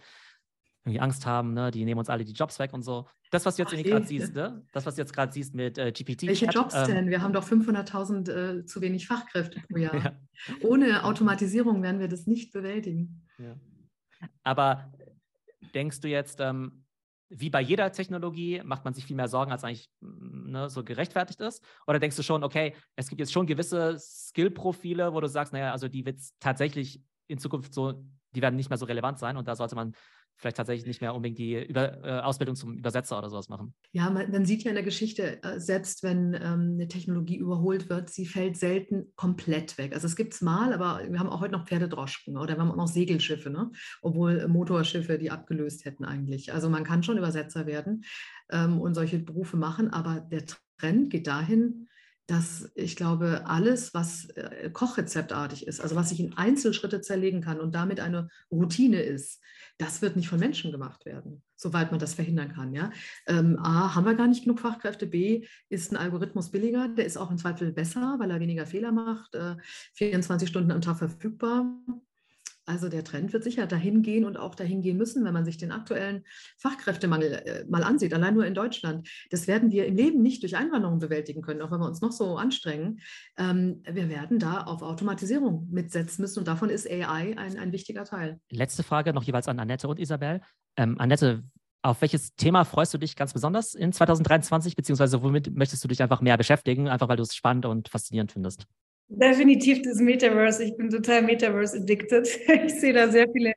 irgendwie 0.86 1.00
Angst 1.00 1.26
haben, 1.26 1.52
ne? 1.52 1.70
die 1.72 1.84
nehmen 1.84 1.98
uns 1.98 2.08
alle 2.08 2.24
die 2.24 2.32
Jobs 2.32 2.58
weg 2.60 2.72
und 2.72 2.82
so. 2.82 3.06
Das, 3.32 3.44
was 3.44 3.56
du 3.56 3.62
jetzt 3.62 3.74
gerade 3.74 4.06
siehst, 4.06 4.34
ne? 4.34 4.64
das, 4.72 4.86
was 4.86 4.94
du 4.94 5.02
jetzt 5.02 5.12
gerade 5.12 5.32
siehst 5.32 5.52
mit 5.52 5.78
äh, 5.78 5.90
GPT. 5.90 6.22
Welche 6.22 6.46
Jobs 6.46 6.74
ähm, 6.74 6.86
denn? 6.86 7.10
Wir 7.10 7.22
haben 7.22 7.32
doch 7.32 7.44
500.000 7.44 8.30
äh, 8.60 8.64
zu 8.64 8.80
wenig 8.80 9.08
Fachkräfte 9.08 9.60
pro 9.68 9.76
Jahr. 9.78 9.96
ja. 9.96 10.12
Ohne 10.62 11.04
Automatisierung 11.04 11.82
werden 11.82 12.00
wir 12.00 12.06
das 12.06 12.28
nicht 12.28 12.52
bewältigen. 12.52 13.26
Ja. 13.38 13.56
Aber 14.44 14.92
denkst 15.74 16.00
du 16.00 16.08
jetzt, 16.08 16.38
ähm, 16.40 16.84
wie 17.30 17.50
bei 17.50 17.60
jeder 17.60 17.90
Technologie 17.90 18.62
macht 18.64 18.84
man 18.84 18.94
sich 18.94 19.04
viel 19.04 19.16
mehr 19.16 19.26
Sorgen, 19.26 19.50
als 19.50 19.64
eigentlich 19.64 19.90
mm, 20.00 20.50
ne, 20.52 20.70
so 20.70 20.84
gerechtfertigt 20.84 21.40
ist? 21.40 21.64
Oder 21.88 21.98
denkst 21.98 22.16
du 22.16 22.22
schon, 22.22 22.44
okay, 22.44 22.74
es 22.94 23.08
gibt 23.08 23.20
jetzt 23.20 23.32
schon 23.32 23.46
gewisse 23.46 23.98
Skill-Profile, 23.98 25.12
wo 25.12 25.20
du 25.20 25.26
sagst, 25.26 25.52
naja, 25.52 25.72
also 25.72 25.88
die 25.88 26.06
wird 26.06 26.20
tatsächlich 26.38 27.02
in 27.26 27.38
Zukunft 27.38 27.74
so, 27.74 28.04
die 28.30 28.42
werden 28.42 28.54
nicht 28.54 28.68
mehr 28.68 28.78
so 28.78 28.86
relevant 28.86 29.18
sein 29.18 29.36
und 29.36 29.48
da 29.48 29.56
sollte 29.56 29.74
man 29.74 29.94
vielleicht 30.36 30.56
tatsächlich 30.56 30.86
nicht 30.86 31.00
mehr 31.00 31.14
unbedingt 31.14 31.38
die 31.38 31.64
Über 31.64 32.04
äh, 32.04 32.20
Ausbildung 32.20 32.56
zum 32.56 32.76
Übersetzer 32.76 33.18
oder 33.18 33.30
sowas 33.30 33.48
machen. 33.48 33.74
Ja, 33.92 34.10
man, 34.10 34.30
man 34.30 34.44
sieht 34.44 34.64
ja 34.64 34.70
in 34.70 34.74
der 34.74 34.84
Geschichte, 34.84 35.42
äh, 35.42 35.58
selbst 35.58 36.02
wenn 36.02 36.34
ähm, 36.34 36.74
eine 36.74 36.88
Technologie 36.88 37.36
überholt 37.36 37.88
wird, 37.88 38.10
sie 38.10 38.26
fällt 38.26 38.56
selten 38.56 39.12
komplett 39.16 39.78
weg. 39.78 39.94
Also 39.94 40.06
es 40.06 40.16
gibt 40.16 40.34
es 40.34 40.42
mal, 40.42 40.72
aber 40.72 41.00
wir 41.08 41.18
haben 41.18 41.30
auch 41.30 41.40
heute 41.40 41.52
noch 41.52 41.66
Pferdedroschken 41.66 42.36
oder 42.36 42.56
wir 42.56 42.60
haben 42.60 42.70
auch 42.70 42.76
noch 42.76 42.88
Segelschiffe, 42.88 43.50
ne? 43.50 43.70
obwohl 44.02 44.46
Motorschiffe 44.48 45.18
die 45.18 45.30
abgelöst 45.30 45.84
hätten 45.84 46.04
eigentlich. 46.04 46.52
Also 46.52 46.68
man 46.68 46.84
kann 46.84 47.02
schon 47.02 47.18
Übersetzer 47.18 47.66
werden 47.66 48.04
ähm, 48.50 48.80
und 48.80 48.94
solche 48.94 49.18
Berufe 49.18 49.56
machen, 49.56 49.90
aber 49.90 50.20
der 50.20 50.44
Trend 50.78 51.10
geht 51.10 51.26
dahin, 51.26 51.85
dass 52.26 52.70
ich 52.74 52.96
glaube, 52.96 53.46
alles, 53.46 53.94
was 53.94 54.28
äh, 54.30 54.70
kochrezeptartig 54.72 55.66
ist, 55.66 55.80
also 55.80 55.94
was 55.94 56.10
ich 56.10 56.20
in 56.20 56.36
Einzelschritte 56.36 57.00
zerlegen 57.00 57.40
kann 57.40 57.60
und 57.60 57.74
damit 57.74 58.00
eine 58.00 58.28
Routine 58.50 59.00
ist, 59.00 59.40
das 59.78 60.02
wird 60.02 60.16
nicht 60.16 60.28
von 60.28 60.40
Menschen 60.40 60.72
gemacht 60.72 61.04
werden, 61.04 61.42
soweit 61.54 61.90
man 61.90 62.00
das 62.00 62.14
verhindern 62.14 62.52
kann. 62.52 62.72
Ja? 62.72 62.90
Ähm, 63.26 63.58
A, 63.58 63.94
haben 63.94 64.06
wir 64.06 64.14
gar 64.14 64.26
nicht 64.26 64.42
genug 64.42 64.58
Fachkräfte. 64.58 65.06
B, 65.06 65.46
ist 65.68 65.92
ein 65.92 65.96
Algorithmus 65.96 66.50
billiger, 66.50 66.88
der 66.88 67.04
ist 67.06 67.16
auch 67.16 67.30
im 67.30 67.38
Zweifel 67.38 67.72
besser, 67.72 68.16
weil 68.18 68.30
er 68.30 68.40
weniger 68.40 68.66
Fehler 68.66 68.90
macht, 68.90 69.34
äh, 69.34 69.56
24 69.94 70.48
Stunden 70.48 70.72
am 70.72 70.80
Tag 70.80 70.98
verfügbar. 70.98 71.66
Also 72.66 72.88
der 72.88 73.04
Trend 73.04 73.32
wird 73.32 73.44
sicher 73.44 73.66
dahin 73.66 74.02
gehen 74.02 74.24
und 74.24 74.36
auch 74.36 74.56
dahin 74.56 74.82
gehen 74.82 74.96
müssen, 74.96 75.24
wenn 75.24 75.32
man 75.32 75.44
sich 75.44 75.56
den 75.56 75.70
aktuellen 75.70 76.24
Fachkräftemangel 76.58 77.32
äh, 77.32 77.64
mal 77.68 77.84
ansieht, 77.84 78.12
allein 78.12 78.34
nur 78.34 78.44
in 78.44 78.54
Deutschland. 78.54 79.08
Das 79.30 79.46
werden 79.46 79.70
wir 79.70 79.86
im 79.86 79.96
Leben 79.96 80.20
nicht 80.20 80.42
durch 80.42 80.56
Einwanderung 80.56 80.98
bewältigen 80.98 81.42
können, 81.42 81.62
auch 81.62 81.70
wenn 81.70 81.78
wir 81.78 81.86
uns 81.86 82.00
noch 82.00 82.10
so 82.10 82.36
anstrengen. 82.36 83.00
Ähm, 83.38 83.82
wir 83.88 84.08
werden 84.08 84.40
da 84.40 84.62
auf 84.62 84.82
Automatisierung 84.82 85.68
mitsetzen 85.70 86.22
müssen 86.22 86.40
und 86.40 86.48
davon 86.48 86.68
ist 86.68 86.90
AI 86.90 87.38
ein, 87.38 87.56
ein 87.56 87.72
wichtiger 87.72 88.04
Teil. 88.04 88.40
Letzte 88.50 88.82
Frage 88.82 89.12
noch 89.12 89.22
jeweils 89.22 89.46
an 89.46 89.60
Annette 89.60 89.86
und 89.86 90.00
Isabel. 90.00 90.40
Ähm, 90.76 90.98
Annette, 90.98 91.44
auf 91.82 92.00
welches 92.00 92.34
Thema 92.34 92.64
freust 92.64 92.92
du 92.94 92.98
dich 92.98 93.14
ganz 93.14 93.32
besonders 93.32 93.74
in 93.74 93.92
2023, 93.92 94.74
beziehungsweise 94.74 95.22
womit 95.22 95.54
möchtest 95.54 95.84
du 95.84 95.88
dich 95.88 96.02
einfach 96.02 96.20
mehr 96.20 96.36
beschäftigen, 96.36 96.88
einfach 96.88 97.08
weil 97.08 97.16
du 97.16 97.22
es 97.22 97.36
spannend 97.36 97.64
und 97.64 97.88
faszinierend 97.88 98.32
findest? 98.32 98.66
Definitiv 99.08 99.82
das 99.82 99.98
Metaverse. 99.98 100.64
Ich 100.64 100.76
bin 100.76 100.90
total 100.90 101.22
Metaverse 101.22 101.78
addicted. 101.78 102.28
Ich 102.66 102.80
sehe 102.80 102.92
da 102.92 103.08
sehr 103.08 103.28
viele 103.32 103.52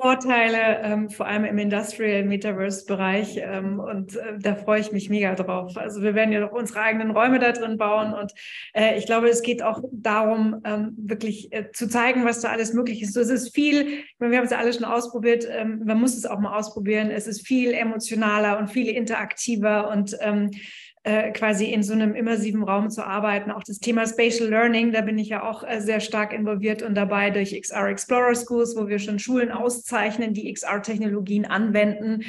Vorteile, 0.00 0.80
ähm, 0.82 1.10
vor 1.10 1.26
allem 1.26 1.44
im 1.44 1.58
Industrial 1.58 2.24
Metaverse-Bereich. 2.24 3.38
Ähm, 3.42 3.78
und 3.80 4.16
äh, 4.16 4.38
da 4.38 4.54
freue 4.54 4.80
ich 4.80 4.92
mich 4.92 5.10
mega 5.10 5.34
drauf. 5.34 5.76
Also 5.76 6.02
wir 6.02 6.14
werden 6.14 6.32
ja 6.32 6.48
auch 6.48 6.52
unsere 6.52 6.80
eigenen 6.80 7.10
Räume 7.10 7.38
da 7.38 7.52
drin 7.52 7.76
bauen. 7.76 8.14
Und 8.14 8.32
äh, 8.72 8.96
ich 8.96 9.06
glaube, 9.06 9.28
es 9.28 9.42
geht 9.42 9.62
auch 9.62 9.80
darum, 9.92 10.60
ähm, 10.64 10.94
wirklich 10.96 11.52
äh, 11.52 11.70
zu 11.72 11.88
zeigen, 11.88 12.24
was 12.24 12.40
da 12.40 12.50
alles 12.50 12.72
möglich 12.72 13.02
ist. 13.02 13.14
So, 13.14 13.20
es 13.20 13.30
ist 13.30 13.54
viel, 13.54 13.82
ich 13.82 14.14
meine, 14.18 14.32
wir 14.32 14.38
haben 14.38 14.46
es 14.46 14.52
ja 14.52 14.58
alle 14.58 14.72
schon 14.72 14.84
ausprobiert, 14.84 15.46
ähm, 15.50 15.82
man 15.84 16.00
muss 16.00 16.16
es 16.16 16.24
auch 16.24 16.38
mal 16.38 16.56
ausprobieren. 16.56 17.10
Es 17.10 17.26
ist 17.26 17.46
viel 17.46 17.72
emotionaler 17.74 18.58
und 18.58 18.68
viel 18.68 18.88
interaktiver 18.88 19.90
und 19.90 20.16
ähm, 20.20 20.50
äh, 21.02 21.30
quasi 21.32 21.64
in 21.66 21.82
so 21.82 21.94
einem 21.94 22.14
immersiven 22.14 22.62
Raum 22.62 22.90
zu 22.90 23.06
arbeiten. 23.06 23.50
Auch 23.50 23.62
das 23.62 23.78
Thema 23.78 24.06
Spatial 24.06 24.50
Learning, 24.50 24.92
da 24.92 25.00
bin 25.00 25.16
ich 25.16 25.30
ja 25.30 25.48
auch 25.48 25.64
äh, 25.66 25.80
sehr 25.80 26.00
stark 26.00 26.34
involviert 26.34 26.82
und 26.82 26.94
dabei 26.94 27.30
durch 27.30 27.58
XR 27.58 27.86
Explorer 27.88 28.34
Schools, 28.34 28.76
wo 28.76 28.86
wir 28.86 28.98
schon 28.98 29.18
Schulen 29.18 29.50
auszeichnen, 29.50 30.34
die 30.34 30.52
XR-Technologien 30.52 31.46
anwenden. 31.46 32.24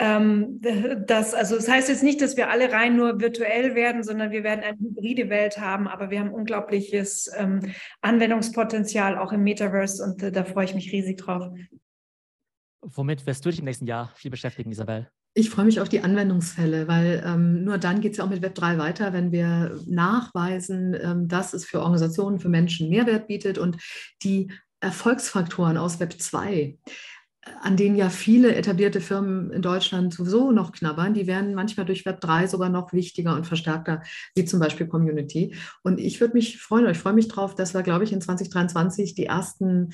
Ähm, 0.00 0.60
das, 1.06 1.34
also 1.34 1.54
das 1.54 1.68
heißt 1.68 1.88
jetzt 1.88 2.02
nicht, 2.02 2.20
dass 2.20 2.36
wir 2.36 2.50
alle 2.50 2.72
rein 2.72 2.96
nur 2.96 3.20
virtuell 3.20 3.76
werden, 3.76 4.02
sondern 4.02 4.32
wir 4.32 4.42
werden 4.42 4.64
eine 4.64 4.76
hybride 4.76 5.30
Welt 5.30 5.58
haben, 5.58 5.86
aber 5.86 6.10
wir 6.10 6.18
haben 6.18 6.32
unglaubliches 6.32 7.30
ähm, 7.36 7.60
Anwendungspotenzial 8.00 9.18
auch 9.18 9.32
im 9.32 9.44
Metaverse 9.44 10.02
und 10.02 10.22
äh, 10.24 10.32
da 10.32 10.44
freue 10.44 10.64
ich 10.64 10.74
mich 10.74 10.90
riesig 10.90 11.18
drauf. 11.18 11.52
Womit 12.80 13.24
wirst 13.24 13.44
du 13.44 13.50
dich 13.50 13.60
im 13.60 13.66
nächsten 13.66 13.86
Jahr 13.86 14.12
viel 14.16 14.32
beschäftigen, 14.32 14.72
Isabel? 14.72 15.08
Ich 15.38 15.50
freue 15.50 15.66
mich 15.66 15.80
auf 15.80 15.90
die 15.90 16.00
Anwendungsfälle, 16.00 16.88
weil 16.88 17.22
ähm, 17.26 17.62
nur 17.62 17.76
dann 17.76 18.00
geht 18.00 18.12
es 18.12 18.18
ja 18.18 18.24
auch 18.24 18.30
mit 18.30 18.42
Web3 18.42 18.78
weiter, 18.78 19.12
wenn 19.12 19.32
wir 19.32 19.78
nachweisen, 19.86 20.96
ähm, 20.98 21.28
dass 21.28 21.52
es 21.52 21.66
für 21.66 21.80
Organisationen, 21.80 22.38
für 22.38 22.48
Menschen 22.48 22.88
Mehrwert 22.88 23.26
bietet 23.26 23.58
und 23.58 23.76
die 24.22 24.50
Erfolgsfaktoren 24.80 25.76
aus 25.76 26.00
Web2 26.00 26.78
an 27.60 27.76
denen 27.76 27.96
ja 27.96 28.10
viele 28.10 28.54
etablierte 28.54 29.00
Firmen 29.00 29.50
in 29.50 29.62
Deutschland 29.62 30.12
sowieso 30.12 30.52
noch 30.52 30.72
knabbern, 30.72 31.14
die 31.14 31.26
werden 31.26 31.54
manchmal 31.54 31.86
durch 31.86 32.04
Web 32.04 32.20
3 32.20 32.46
sogar 32.46 32.68
noch 32.68 32.92
wichtiger 32.92 33.34
und 33.34 33.46
verstärkter, 33.46 34.02
wie 34.34 34.44
zum 34.44 34.60
Beispiel 34.60 34.86
Community. 34.86 35.54
Und 35.82 35.98
ich 35.98 36.20
würde 36.20 36.34
mich 36.34 36.60
freuen, 36.60 36.88
ich 36.90 36.98
freue 36.98 37.12
mich 37.12 37.28
drauf, 37.28 37.54
dass 37.54 37.74
wir, 37.74 37.82
glaube 37.82 38.04
ich, 38.04 38.12
in 38.12 38.20
2023 38.20 39.14
die 39.14 39.26
ersten 39.26 39.90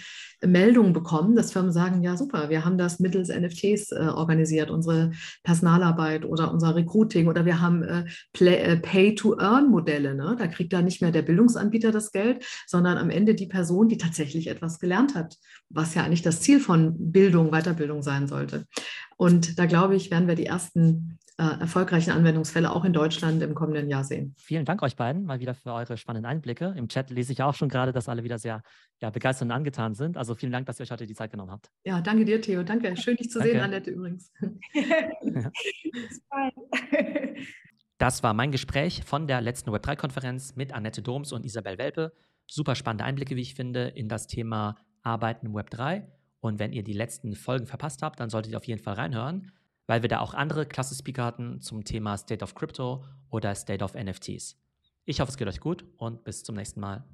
Meldungen 0.46 0.92
bekommen, 0.92 1.34
dass 1.34 1.52
Firmen 1.52 1.72
sagen, 1.72 2.02
ja 2.02 2.16
super, 2.16 2.50
wir 2.50 2.64
haben 2.64 2.78
das 2.78 3.00
mittels 3.00 3.28
NFTs 3.28 3.92
äh, 3.92 4.08
organisiert, 4.14 4.70
unsere 4.70 5.12
Personalarbeit 5.42 6.24
oder 6.24 6.52
unser 6.52 6.74
Recruiting 6.76 7.28
oder 7.28 7.44
wir 7.44 7.60
haben 7.60 7.82
äh, 7.82 8.04
äh, 8.40 8.76
Pay-to-Earn-Modelle. 8.76 10.14
Ne? 10.14 10.36
Da 10.38 10.46
kriegt 10.46 10.72
da 10.72 10.80
nicht 10.80 11.02
mehr 11.02 11.10
der 11.10 11.22
Bildungsanbieter 11.22 11.92
das 11.92 12.12
Geld, 12.12 12.44
sondern 12.66 12.98
am 12.98 13.10
Ende 13.10 13.34
die 13.34 13.46
Person, 13.46 13.88
die 13.88 13.98
tatsächlich 13.98 14.48
etwas 14.48 14.78
gelernt 14.78 15.14
hat, 15.14 15.36
was 15.68 15.94
ja 15.94 16.02
eigentlich 16.04 16.22
das 16.22 16.40
Ziel 16.40 16.60
von 16.60 17.12
Bildung 17.12 17.32
Bildung, 17.32 17.50
Weiterbildung 17.50 18.02
sein 18.02 18.26
sollte. 18.26 18.66
Und 19.16 19.58
da 19.58 19.66
glaube 19.66 19.96
ich, 19.96 20.10
werden 20.10 20.28
wir 20.28 20.34
die 20.34 20.46
ersten 20.46 21.18
erfolgreichen 21.50 22.10
Anwendungsfälle 22.10 22.70
auch 22.70 22.84
in 22.84 22.92
Deutschland 22.92 23.42
im 23.42 23.54
kommenden 23.54 23.88
Jahr 23.88 24.04
sehen. 24.04 24.34
Vielen 24.38 24.64
Dank 24.64 24.82
euch 24.82 24.96
beiden 24.96 25.24
mal 25.24 25.40
wieder 25.40 25.54
für 25.54 25.72
eure 25.72 25.96
spannenden 25.96 26.30
Einblicke. 26.30 26.74
Im 26.76 26.88
Chat 26.88 27.10
lese 27.10 27.32
ich 27.32 27.42
auch 27.42 27.54
schon 27.54 27.68
gerade, 27.68 27.92
dass 27.92 28.08
alle 28.08 28.24
wieder 28.24 28.38
sehr 28.38 28.62
ja, 29.00 29.10
begeistert 29.10 29.46
und 29.46 29.52
angetan 29.52 29.94
sind. 29.94 30.16
Also 30.16 30.34
vielen 30.34 30.52
Dank, 30.52 30.66
dass 30.66 30.80
ihr 30.80 30.84
euch 30.84 30.90
heute 30.90 31.06
die 31.06 31.14
Zeit 31.14 31.30
genommen 31.30 31.50
habt. 31.50 31.70
Ja, 31.84 32.00
danke 32.00 32.24
dir, 32.24 32.40
Theo. 32.40 32.62
Danke. 32.62 32.96
Schön, 32.96 33.16
dich 33.16 33.30
zu 33.30 33.38
danke. 33.38 33.54
sehen, 33.54 33.62
Annette 33.62 33.90
übrigens. 33.90 34.32
Das 37.98 38.24
war 38.24 38.34
mein 38.34 38.50
Gespräch 38.50 39.04
von 39.04 39.28
der 39.28 39.40
letzten 39.40 39.70
Web3-Konferenz 39.70 40.56
mit 40.56 40.72
Annette 40.72 41.02
Doms 41.02 41.30
und 41.30 41.44
Isabel 41.44 41.78
Welpe. 41.78 42.12
Super 42.48 42.74
spannende 42.74 43.04
Einblicke, 43.04 43.36
wie 43.36 43.42
ich 43.42 43.54
finde, 43.54 43.92
in 43.94 44.08
das 44.08 44.26
Thema 44.26 44.74
Arbeiten 45.02 45.46
im 45.46 45.54
Web 45.54 45.70
3. 45.70 46.08
Und 46.40 46.58
wenn 46.58 46.72
ihr 46.72 46.82
die 46.82 46.94
letzten 46.94 47.36
Folgen 47.36 47.66
verpasst 47.66 48.02
habt, 48.02 48.18
dann 48.18 48.28
solltet 48.28 48.50
ihr 48.50 48.58
auf 48.58 48.64
jeden 48.64 48.82
Fall 48.82 48.94
reinhören, 48.94 49.52
weil 49.86 50.02
wir 50.02 50.08
da 50.08 50.20
auch 50.20 50.34
andere 50.34 50.66
klasse 50.66 50.94
Speaker 50.94 51.24
hatten 51.24 51.60
zum 51.60 51.84
Thema 51.84 52.16
State 52.16 52.42
of 52.42 52.54
Crypto 52.54 53.04
oder 53.30 53.54
State 53.54 53.84
of 53.84 53.94
NFTs. 53.94 54.56
Ich 55.04 55.20
hoffe, 55.20 55.30
es 55.30 55.36
geht 55.36 55.48
euch 55.48 55.60
gut 55.60 55.84
und 55.96 56.24
bis 56.24 56.44
zum 56.44 56.54
nächsten 56.54 56.80
Mal. 56.80 57.04